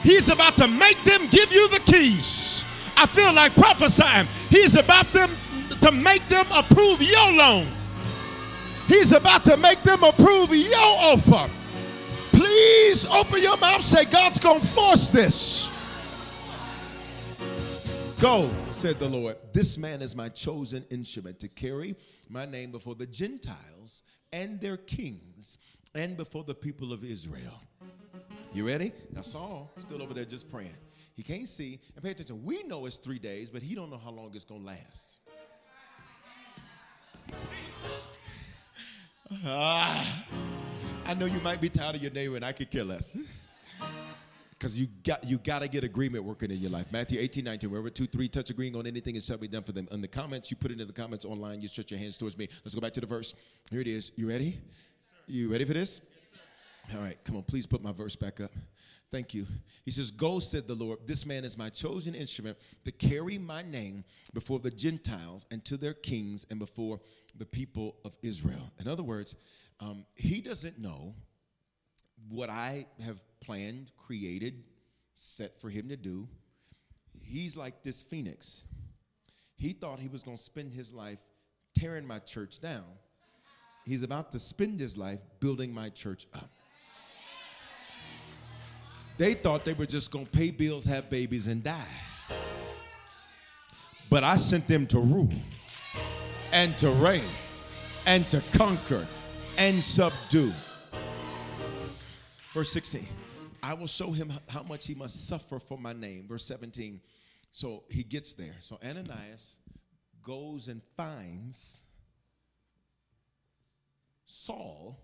[0.04, 2.64] He's about to make them give you the keys.
[2.96, 4.28] I feel like prophesying.
[4.50, 5.32] He's about them
[5.82, 7.68] to make them approve your loan.
[8.88, 11.52] He's about to make them approve your offer.
[12.32, 13.82] Please open your mouth.
[13.82, 15.70] Say, God's going to force this.
[18.20, 19.38] Go, said the Lord.
[19.54, 21.96] This man is my chosen instrument to carry
[22.30, 25.58] my name before the Gentiles and their kings
[25.94, 27.62] and before the people of Israel.
[28.54, 28.92] You ready?
[29.14, 30.76] Now Saul still over there just praying.
[31.16, 31.80] He can't see.
[31.96, 32.44] And pay attention.
[32.44, 35.20] We know it's three days, but he don't know how long it's gonna last.
[39.46, 40.26] Ah,
[41.06, 43.16] I know you might be tired of your neighbor, and I could care less.
[44.52, 46.92] Because you got you got to get agreement working in your life.
[46.92, 49.72] Matthew 18, 19, wherever two, three touch agreeing on anything, it shall be done for
[49.72, 49.88] them.
[49.92, 52.38] In the comments, you put it in the comments online, you stretch your hands towards
[52.38, 52.50] me.
[52.64, 53.36] Let's go back to the verse.
[53.70, 54.12] Here it is.
[54.16, 54.60] You ready?
[55.28, 56.02] You ready for this?
[56.96, 58.52] All right, come on, please put my verse back up.
[59.12, 59.48] Thank you.
[59.86, 63.62] He says, Go, said the Lord, this man is my chosen instrument to carry my
[63.62, 64.04] name
[64.34, 67.00] before the Gentiles and to their kings and before
[67.38, 68.72] the people of Israel.
[68.80, 69.36] In other words,
[69.80, 71.14] um, he doesn't know
[72.30, 74.64] what I have planned, created,
[75.16, 76.28] set for him to do.
[77.22, 78.64] He's like this phoenix.
[79.56, 81.20] He thought he was going to spend his life
[81.78, 82.86] tearing my church down.
[83.86, 86.52] He's about to spend his life building my church up.
[89.18, 91.88] They thought they were just to pay bills, have babies, and die.
[94.10, 95.34] But I sent them to rule
[96.52, 97.30] and to reign
[98.06, 99.06] and to conquer
[99.58, 100.54] and subdue.
[102.54, 103.06] Verse 16,
[103.62, 106.26] I will show him how much he must suffer for my name.
[106.28, 107.02] Verse 17,
[107.52, 108.56] so he gets there.
[108.62, 109.58] So Ananias
[110.24, 111.82] goes and finds
[114.26, 115.00] Saul.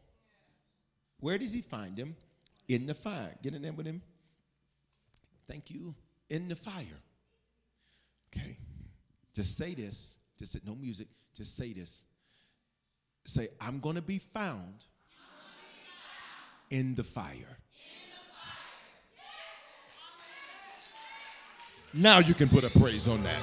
[1.20, 2.16] Where does he find him?
[2.68, 3.36] In the fire.
[3.42, 4.02] Get in there with him.
[5.48, 5.96] Thank you.
[6.30, 7.00] In the fire.
[8.34, 8.58] Okay.
[9.34, 10.16] Just say this.
[10.38, 11.08] Just say, no music.
[11.36, 12.04] Just say this.
[13.26, 14.84] Say, I'm going to be found
[16.70, 17.58] in the fire.
[21.94, 23.40] Now you can put a praise on that.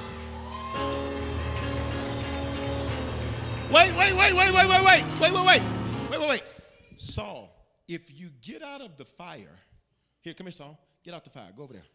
[3.71, 5.61] Wait, wait, wait, wait, wait, wait, wait, wait, wait, wait,
[6.09, 6.43] wait, wait, wait.
[6.97, 9.57] Saul, if you get out of the fire,
[10.21, 10.79] here, come here, Saul.
[11.03, 11.49] Get out the fire.
[11.55, 11.85] Go over there.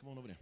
[0.00, 0.36] Come on over there.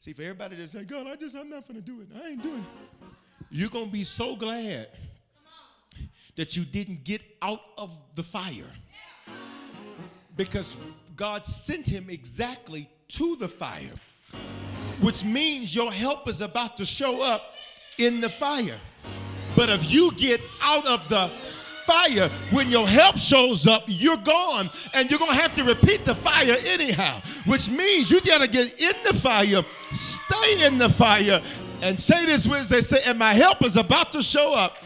[0.00, 2.08] See, for everybody that say, God, I just, I'm not going to do it.
[2.14, 3.06] I ain't doing it.
[3.50, 4.88] You're going to be so glad
[6.36, 8.70] that you didn't get out of the fire.
[10.36, 10.76] Because
[11.16, 13.94] God sent him exactly to the fire,
[15.00, 17.54] which means your help is about to show up
[17.98, 18.78] in the fire.
[19.56, 21.30] But if you get out of the
[21.88, 24.70] fire, when your help shows up, you're gone.
[24.92, 28.48] And you're going to have to repeat the fire anyhow, which means you got to
[28.48, 31.42] get in the fire, stay in the fire,
[31.80, 34.76] and say this Wednesday, say, and my help is about to show up.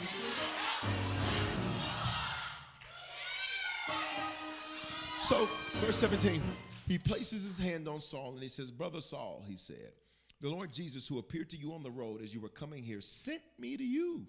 [5.25, 5.49] So,
[5.81, 6.41] verse 17,
[6.87, 9.93] he places his hand on Saul and he says, Brother Saul, he said,
[10.41, 13.01] the Lord Jesus, who appeared to you on the road as you were coming here,
[13.01, 14.27] sent me to you.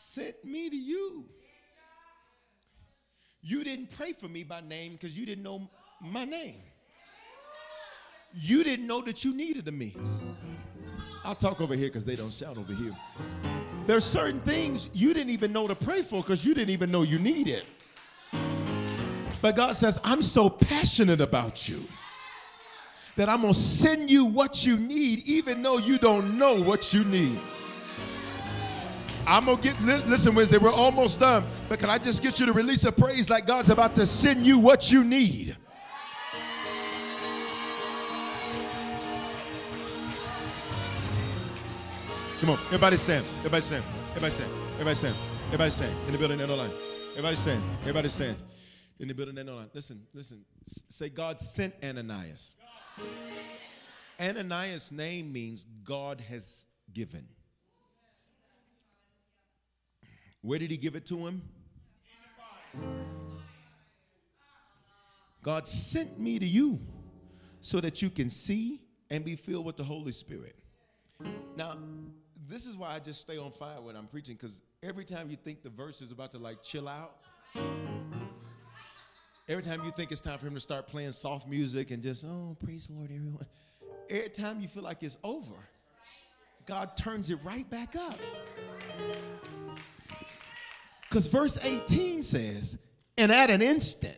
[0.00, 1.26] Sent me to you.
[3.42, 5.70] You didn't pray for me by name because you didn't know
[6.00, 6.62] my name.
[8.32, 9.94] You didn't know that you needed me.
[11.22, 12.96] I'll talk over here because they don't shout over here.
[13.86, 17.02] There's certain things you didn't even know to pray for because you didn't even know
[17.02, 17.64] you needed.
[19.42, 21.84] But God says, I'm so passionate about you
[23.16, 26.92] that I'm going to send you what you need, even though you don't know what
[26.94, 27.38] you need.
[29.26, 32.46] I'm going to get, listen, Wednesday, we're almost done, but can I just get you
[32.46, 35.56] to release a praise like God's about to send you what you need?
[42.40, 43.26] Come on, everybody stand.
[43.40, 43.84] Everybody stand.
[44.10, 44.50] Everybody stand.
[44.72, 45.14] Everybody stand.
[45.46, 45.94] Everybody stand.
[46.06, 46.70] In the building, and no line.
[47.10, 47.62] Everybody stand.
[47.82, 48.36] Everybody stand.
[48.98, 49.68] In the building, and no line.
[49.74, 50.42] Listen, listen.
[50.88, 52.54] Say, God sent Ananias.
[54.18, 56.64] Ananias' name means God has
[56.94, 57.28] given.
[60.42, 61.42] Where did he give it to him?
[65.42, 66.78] God sent me to you
[67.60, 68.80] so that you can see
[69.10, 70.56] and be filled with the Holy Spirit.
[71.56, 71.76] Now,
[72.48, 75.36] this is why I just stay on fire when I'm preaching, because every time you
[75.36, 77.16] think the verse is about to like chill out,
[79.48, 82.24] every time you think it's time for him to start playing soft music and just,
[82.24, 83.46] oh, praise the Lord, everyone.
[84.08, 85.54] Every time you feel like it's over,
[86.66, 88.18] God turns it right back up.
[91.10, 92.78] Because verse 18 says,
[93.18, 94.16] and at an instant,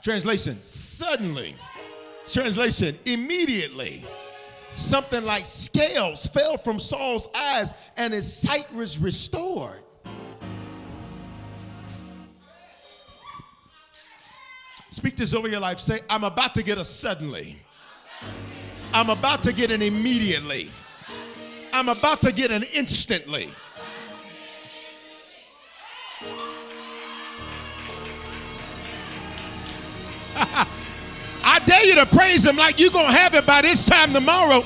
[0.00, 1.56] translation, suddenly,
[2.24, 4.04] translation, immediately
[4.76, 9.80] something like scales fell from Saul's eyes and his sight was restored.
[14.92, 15.80] Speak this over your life.
[15.80, 17.58] Say, I'm about to get a suddenly.
[18.92, 20.70] I'm about to get an immediately.
[21.72, 23.50] I'm about to get an instantly.
[31.44, 34.12] I dare you to praise him like you're going to have it by this time
[34.12, 34.64] tomorrow.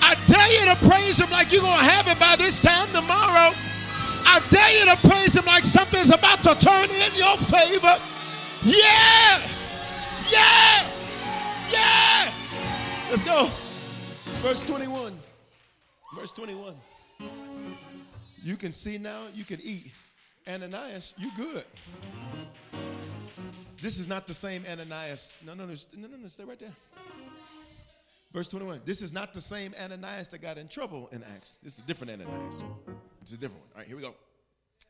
[0.00, 2.88] I dare you to praise him like you're going to have it by this time
[2.88, 3.54] tomorrow.
[4.24, 7.98] I dare you to praise him like something's about to turn in your favor.
[8.64, 9.42] Yeah!
[10.30, 10.90] Yeah!
[11.70, 12.32] Yeah!
[13.10, 13.50] Let's go.
[14.42, 15.18] Verse 21.
[16.14, 16.74] Verse 21.
[18.42, 19.92] You can see now, you can eat.
[20.46, 21.64] Ananias, you good.
[23.80, 25.36] This is not the same Ananias.
[25.44, 26.74] No, no, no, no, no, no, stay right there.
[28.32, 28.80] Verse 21.
[28.84, 31.58] This is not the same Ananias that got in trouble in Acts.
[31.62, 32.62] This is a different Ananias.
[33.22, 33.70] It's a different one.
[33.74, 34.14] All right, here we go.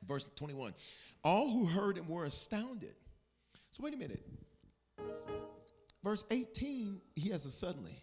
[0.07, 0.75] Verse 21.
[1.23, 2.95] All who heard him were astounded.
[3.71, 4.25] So wait a minute.
[6.03, 8.03] Verse 18, he has a suddenly.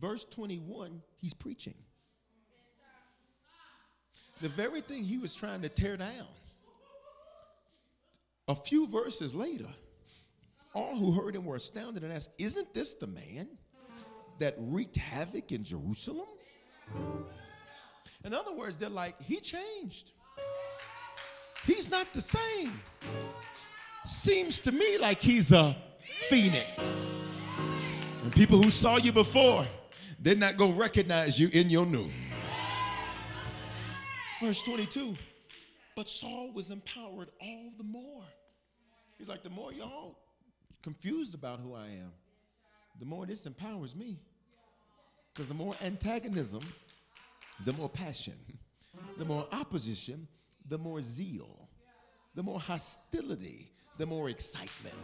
[0.00, 1.74] Verse 21, he's preaching.
[4.40, 6.26] The very thing he was trying to tear down.
[8.46, 9.66] A few verses later,
[10.78, 13.48] all who heard him were astounded and asked, Isn't this the man
[14.38, 16.28] that wreaked havoc in Jerusalem?
[18.24, 20.12] In other words, they're like, He changed.
[21.64, 22.80] He's not the same.
[24.06, 25.76] Seems to me like he's a
[26.30, 27.70] phoenix.
[28.22, 29.66] And people who saw you before,
[30.20, 32.08] they're not going to recognize you in your new.
[34.40, 35.16] Verse 22
[35.94, 38.22] But Saul was empowered all the more.
[39.18, 40.16] He's like, the more y'all
[40.82, 42.12] confused about who I am,
[42.98, 44.18] the more this empowers me.
[45.32, 46.62] Because the more antagonism,
[47.64, 48.34] the more passion,
[49.16, 50.26] the more opposition,
[50.68, 51.68] the more zeal,
[52.34, 54.94] the more hostility, the more excitement.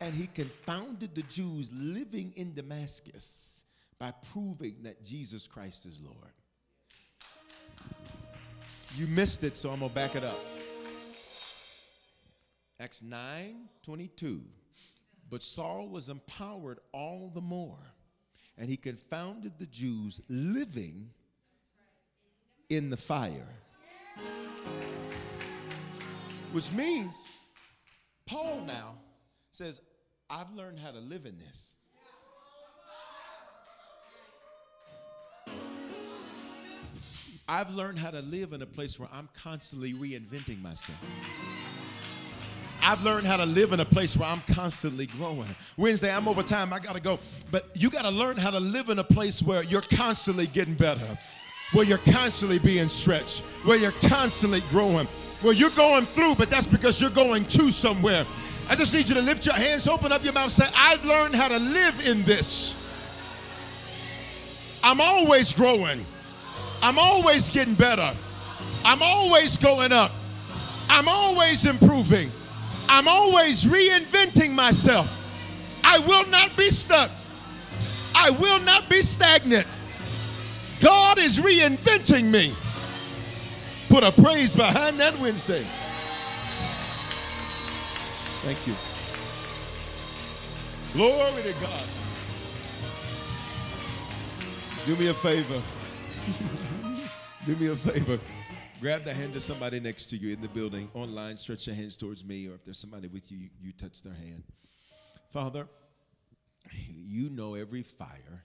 [0.00, 3.62] And he confounded the Jews living in Damascus
[3.98, 6.32] by proving that Jesus Christ is Lord.
[8.94, 10.38] You missed it, so I'm going to back it up.
[12.78, 14.42] Acts 9 22.
[15.28, 17.78] But Saul was empowered all the more,
[18.56, 21.10] and he confounded the Jews living
[22.68, 23.48] in the fire.
[26.52, 27.26] Which means
[28.24, 28.94] Paul now
[29.50, 29.80] says,
[30.30, 31.76] I've learned how to live in this.
[37.48, 40.98] I've learned how to live in a place where I'm constantly reinventing myself.
[42.82, 45.54] I've learned how to live in a place where I'm constantly growing.
[45.76, 47.18] Wednesday, I'm over time, I gotta go.
[47.50, 51.18] But you gotta learn how to live in a place where you're constantly getting better,
[51.72, 55.06] where you're constantly being stretched, where you're constantly growing,
[55.42, 58.24] where you're going through, but that's because you're going to somewhere.
[58.68, 61.34] I just need you to lift your hands, open up your mouth, say, I've learned
[61.34, 62.74] how to live in this.
[64.82, 66.04] I'm always growing.
[66.82, 68.12] I'm always getting better.
[68.84, 70.12] I'm always going up.
[70.88, 72.30] I'm always improving.
[72.88, 75.08] I'm always reinventing myself.
[75.82, 77.10] I will not be stuck.
[78.14, 79.66] I will not be stagnant.
[80.80, 82.54] God is reinventing me.
[83.88, 85.66] Put a praise behind that Wednesday.
[88.42, 88.74] Thank you.
[90.92, 91.84] Glory to God.
[94.86, 95.62] Do me a favor.
[97.46, 98.18] Do me a favor.
[98.80, 101.96] Grab the hand of somebody next to you in the building, online, stretch your hands
[101.96, 104.42] towards me, or if there's somebody with you, you, you touch their hand.
[105.32, 105.66] Father,
[106.88, 108.44] you know every fire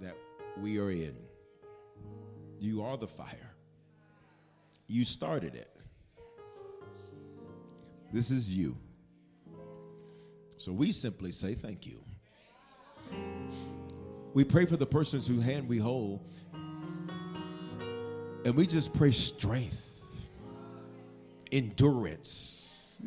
[0.00, 0.14] that
[0.60, 1.16] we are in.
[2.60, 3.54] You are the fire.
[4.88, 5.74] You started it.
[8.12, 8.76] This is you.
[10.58, 11.98] So we simply say thank you.
[14.34, 16.28] We pray for the persons whose hand we hold
[18.44, 20.20] and we just pray strength,
[21.50, 23.00] endurance.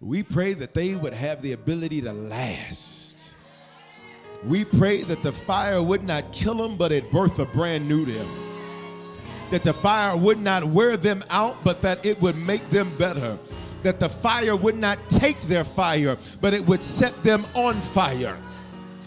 [0.00, 3.32] we pray that they would have the ability to last.
[4.44, 8.04] We pray that the fire would not kill them, but it birth a brand new
[8.04, 8.28] them.
[9.50, 13.38] That the fire would not wear them out, but that it would make them better.
[13.82, 18.38] That the fire would not take their fire, but it would set them on fire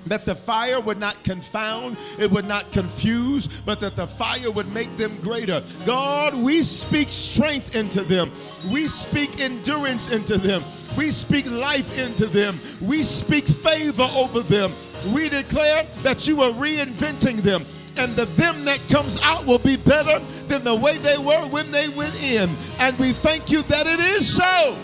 [0.05, 4.71] that the fire would not confound, it would not confuse, but that the fire would
[4.73, 5.63] make them greater.
[5.85, 8.31] God, we speak strength into them,
[8.71, 10.63] we speak endurance into them,
[10.97, 14.71] we speak life into them, we speak favor over them.
[15.13, 17.65] We declare that you are reinventing them.
[17.97, 21.71] And the them that comes out will be better than the way they were when
[21.71, 22.55] they went in.
[22.79, 24.77] And we thank you that it is so.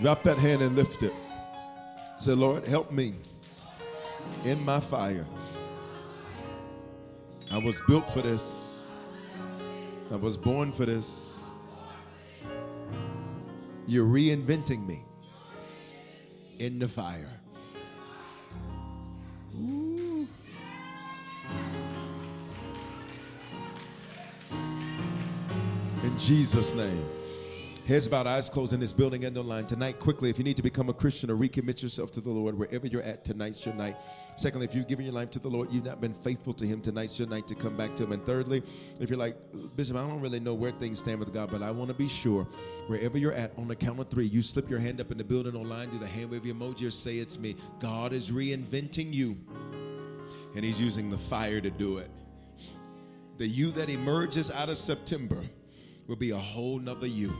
[0.00, 1.14] Drop that hand and lift it.
[2.18, 3.14] Say, Lord, help me
[4.44, 5.26] in my fire.
[7.50, 8.68] I was built for this.
[10.12, 11.38] I was born for this.
[13.86, 15.02] You're reinventing me
[16.58, 17.30] in the fire.
[19.56, 20.28] Ooh.
[26.02, 27.04] In Jesus' name.
[27.86, 29.64] Heads bowed, eyes closed in this building and online.
[29.64, 32.58] Tonight, quickly, if you need to become a Christian or recommit yourself to the Lord,
[32.58, 33.94] wherever you're at, tonight's your night.
[34.34, 36.80] Secondly, if you've given your life to the Lord, you've not been faithful to Him,
[36.80, 38.10] tonight's your night to come back to Him.
[38.10, 38.64] And thirdly,
[38.98, 39.36] if you're like,
[39.76, 42.08] Bishop, I don't really know where things stand with God, but I want to be
[42.08, 42.42] sure,
[42.88, 45.22] wherever you're at, on the count of three, you slip your hand up in the
[45.22, 47.54] building online, do the hand wave emoji, or say it's me.
[47.78, 49.38] God is reinventing you,
[50.56, 52.10] and He's using the fire to do it.
[53.38, 55.44] The you that emerges out of September
[56.08, 57.32] will be a whole nother you.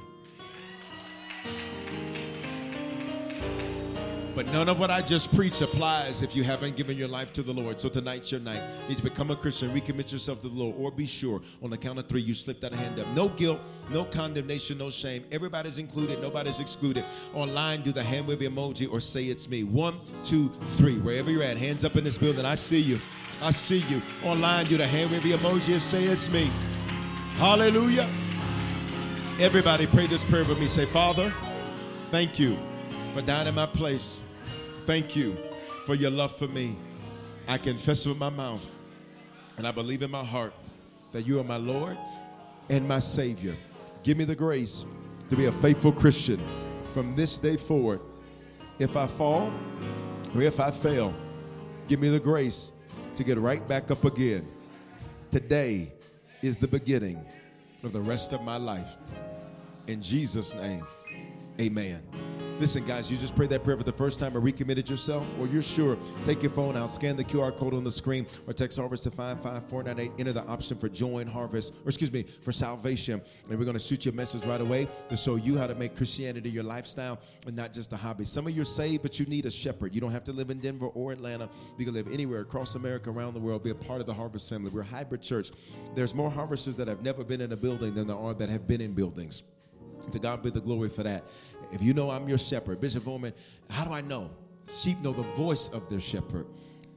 [4.36, 7.42] But none of what I just preached applies if you haven't given your life to
[7.42, 7.80] the Lord.
[7.80, 8.62] So tonight's your night.
[8.82, 11.70] You need to become a Christian, recommit yourself to the Lord, or be sure on
[11.70, 13.08] the count of three, you slip that hand up.
[13.14, 13.60] No guilt,
[13.90, 15.24] no condemnation, no shame.
[15.32, 17.02] Everybody's included, nobody's excluded.
[17.32, 19.64] Online, do the hand wave emoji or say it's me.
[19.64, 20.98] One, two, three.
[20.98, 22.44] Wherever you're at, hands up in this building.
[22.44, 23.00] I see you.
[23.40, 24.02] I see you.
[24.22, 26.52] Online, do the hand wave emoji or say it's me.
[27.38, 28.06] Hallelujah.
[29.40, 30.68] Everybody pray this prayer with me.
[30.68, 31.32] Say, Father,
[32.10, 32.58] thank you
[33.16, 34.20] for dying in my place.
[34.84, 35.38] Thank you
[35.86, 36.76] for your love for me.
[37.48, 38.60] I confess with my mouth
[39.56, 40.52] and I believe in my heart
[41.12, 41.96] that you are my Lord
[42.68, 43.56] and my Savior.
[44.02, 44.84] Give me the grace
[45.30, 46.38] to be a faithful Christian
[46.92, 48.00] from this day forward.
[48.78, 49.50] If I fall
[50.34, 51.14] or if I fail,
[51.88, 52.72] give me the grace
[53.14, 54.46] to get right back up again.
[55.30, 55.90] Today
[56.42, 57.24] is the beginning
[57.82, 58.98] of the rest of my life.
[59.86, 60.86] In Jesus' name,
[61.58, 62.02] amen.
[62.58, 65.46] Listen, guys, you just prayed that prayer for the first time or recommitted yourself, or
[65.46, 68.78] you're sure, take your phone out, scan the QR code on the screen, or text
[68.78, 70.12] Harvest to 55498.
[70.18, 73.20] Enter the option for join Harvest, or excuse me, for salvation.
[73.50, 75.74] And we're going to shoot you a message right away to show you how to
[75.74, 78.24] make Christianity your lifestyle and not just a hobby.
[78.24, 79.94] Some of you are saved, but you need a shepherd.
[79.94, 81.50] You don't have to live in Denver or Atlanta.
[81.76, 84.48] You can live anywhere across America, around the world, be a part of the Harvest
[84.48, 84.70] family.
[84.70, 85.50] We're a hybrid church.
[85.94, 88.66] There's more harvesters that have never been in a building than there are that have
[88.66, 89.42] been in buildings.
[90.12, 91.24] To God be the glory for that.
[91.72, 93.32] If you know I'm your shepherd, Bishop Foreman,
[93.70, 94.30] how do I know?
[94.68, 96.46] Sheep know the voice of their shepherd.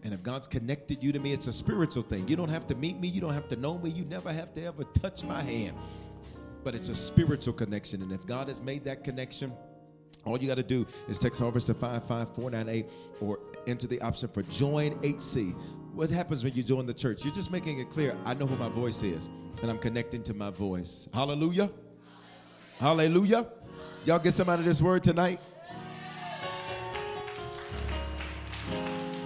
[0.03, 2.27] And if God's connected you to me, it's a spiritual thing.
[2.27, 4.53] You don't have to meet me, you don't have to know me, you never have
[4.53, 5.75] to ever touch my hand.
[6.63, 8.01] But it's a spiritual connection.
[8.01, 9.51] And if God has made that connection,
[10.25, 12.85] all you got to do is text Harvest to 55498
[13.21, 15.55] or enter the option for Join HC.
[15.93, 17.23] What happens when you join the church?
[17.25, 19.27] You're just making it clear I know who my voice is,
[19.61, 21.07] and I'm connecting to my voice.
[21.13, 21.69] Hallelujah.
[22.79, 23.45] Hallelujah.
[24.05, 25.41] Y'all get some out of this word tonight?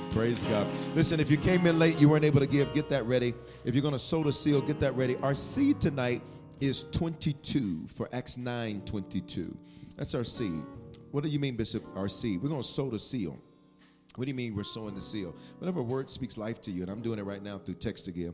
[0.10, 0.68] Praise God.
[0.96, 3.36] Listen, if you came in late, you weren't able to give, get that ready.
[3.64, 5.18] If you're going to sow the seal, get that ready.
[5.18, 6.24] Our seed tonight
[6.62, 9.56] is 22 for Acts 9 22.
[9.98, 10.64] That's our seed.
[11.12, 11.84] What do you mean, Bishop?
[11.96, 12.42] Our seed.
[12.42, 13.38] We're going to sow the seal.
[14.16, 15.36] What do you mean we're sowing the seal?
[15.60, 18.06] Whenever a word speaks life to you, and I'm doing it right now through text
[18.06, 18.34] to give,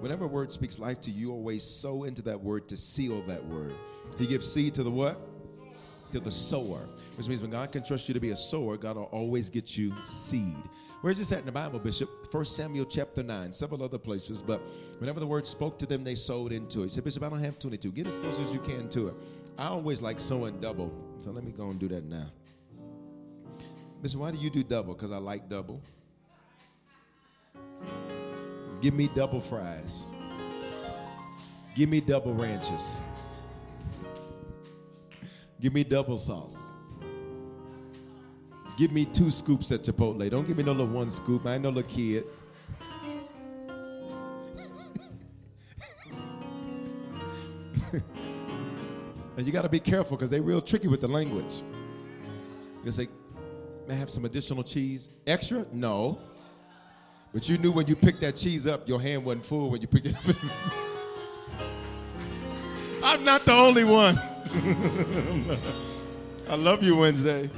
[0.00, 3.44] whenever a word speaks life to you, always sow into that word to seal that
[3.46, 3.74] word.
[4.18, 5.20] He gives seed to the what?
[6.12, 6.88] To the sower.
[7.16, 9.76] Which means when God can trust you to be a sower, God will always get
[9.76, 10.56] you seed.
[11.02, 12.10] Where's this at in the Bible, Bishop?
[12.30, 14.60] 1 Samuel chapter 9, several other places, but
[14.98, 16.84] whenever the word spoke to them, they sowed into it.
[16.84, 17.92] He said, Bishop, I don't have 22.
[17.92, 19.14] Get as close as you can to it.
[19.56, 20.92] I always like sowing double.
[21.20, 22.30] So let me go and do that now.
[24.02, 24.94] Bishop, why do you do double?
[24.94, 25.80] Because I like double.
[28.80, 30.04] Give me double fries.
[31.74, 32.98] Give me double ranches.
[35.60, 36.72] Give me double sauce.
[38.78, 40.30] Give me two scoops at Chipotle.
[40.30, 41.44] Don't give me no little one scoop.
[41.44, 42.24] I ain't no little kid.
[49.36, 51.60] and you got to be careful because they're real tricky with the language.
[52.82, 53.08] You say,
[53.86, 55.10] may I have some additional cheese?
[55.26, 55.66] Extra?
[55.72, 56.18] No.
[57.32, 59.86] But you knew when you picked that cheese up, your hand wasn't full when you
[59.86, 60.36] picked it up.
[63.02, 64.18] I'm not the only one.
[66.48, 67.48] I love you, Wednesday.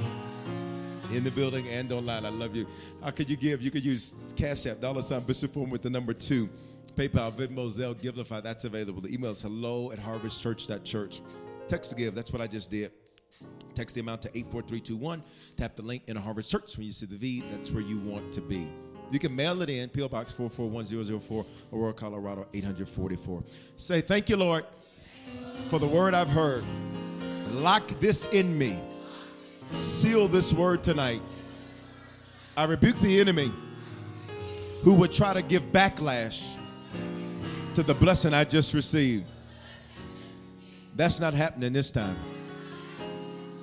[1.11, 2.67] In the building and online, I love you.
[3.03, 3.61] How could you give?
[3.61, 6.49] You could use Cash App, dollar sign Bishop Form with the number two.
[6.95, 9.01] PayPal, Venmo, Zelle, Givelify, that's available.
[9.01, 11.21] The email is hello at harvestchurch.church.
[11.67, 12.91] Text to give, that's what I just did.
[13.73, 15.23] Text the amount to 84321.
[15.57, 16.77] Tap the link in Harvest Church.
[16.77, 18.69] When you see the V, that's where you want to be.
[19.13, 20.09] You can mail it in, P.O.
[20.09, 23.43] Box 441004, Aurora, Colorado 844.
[23.77, 24.65] Say, Thank you, Lord,
[25.69, 26.63] for the word I've heard.
[27.51, 28.81] Lock this in me.
[29.75, 31.21] Seal this word tonight.
[32.57, 33.51] I rebuke the enemy
[34.81, 36.55] who would try to give backlash
[37.75, 39.27] to the blessing I just received.
[40.95, 42.17] That's not happening this time.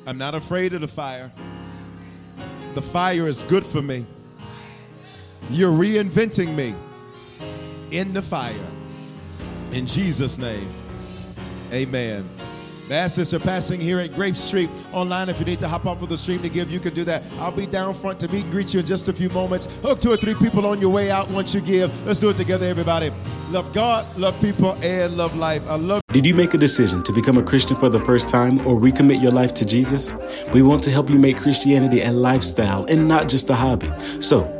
[0.06, 1.32] I'm not afraid of the fire.
[2.76, 4.06] The fire is good for me.
[5.48, 6.74] You're reinventing me
[7.90, 8.54] in the fire.
[9.72, 10.72] In Jesus' name,
[11.72, 12.28] amen.
[12.90, 14.68] Mass is passing here at Grape Street.
[14.92, 17.04] Online, if you need to hop off of the stream to give, you can do
[17.04, 17.22] that.
[17.38, 19.66] I'll be down front to meet and greet you in just a few moments.
[19.82, 22.04] Hook two or three people on your way out once you give.
[22.04, 23.12] Let's do it together, everybody.
[23.50, 25.62] Love God, love people, and love life.
[25.68, 26.00] I love.
[26.12, 29.22] Did you make a decision to become a Christian for the first time or recommit
[29.22, 30.12] your life to Jesus?
[30.52, 33.92] We want to help you make Christianity a lifestyle and not just a hobby.
[34.18, 34.59] So,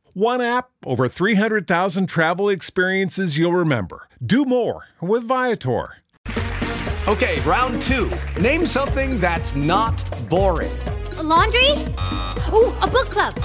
[0.13, 4.09] One app, over 300,000 travel experiences you'll remember.
[4.21, 5.93] Do more with Viator.
[7.07, 8.11] Okay, round two.
[8.39, 9.97] Name something that's not
[10.29, 10.77] boring.
[11.17, 11.71] A laundry?
[12.51, 13.35] Ooh, a book club.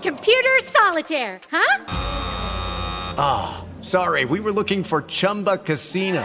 [0.00, 1.84] Computer solitaire, huh?
[3.18, 6.24] Ah, sorry, we were looking for Chumba Casino.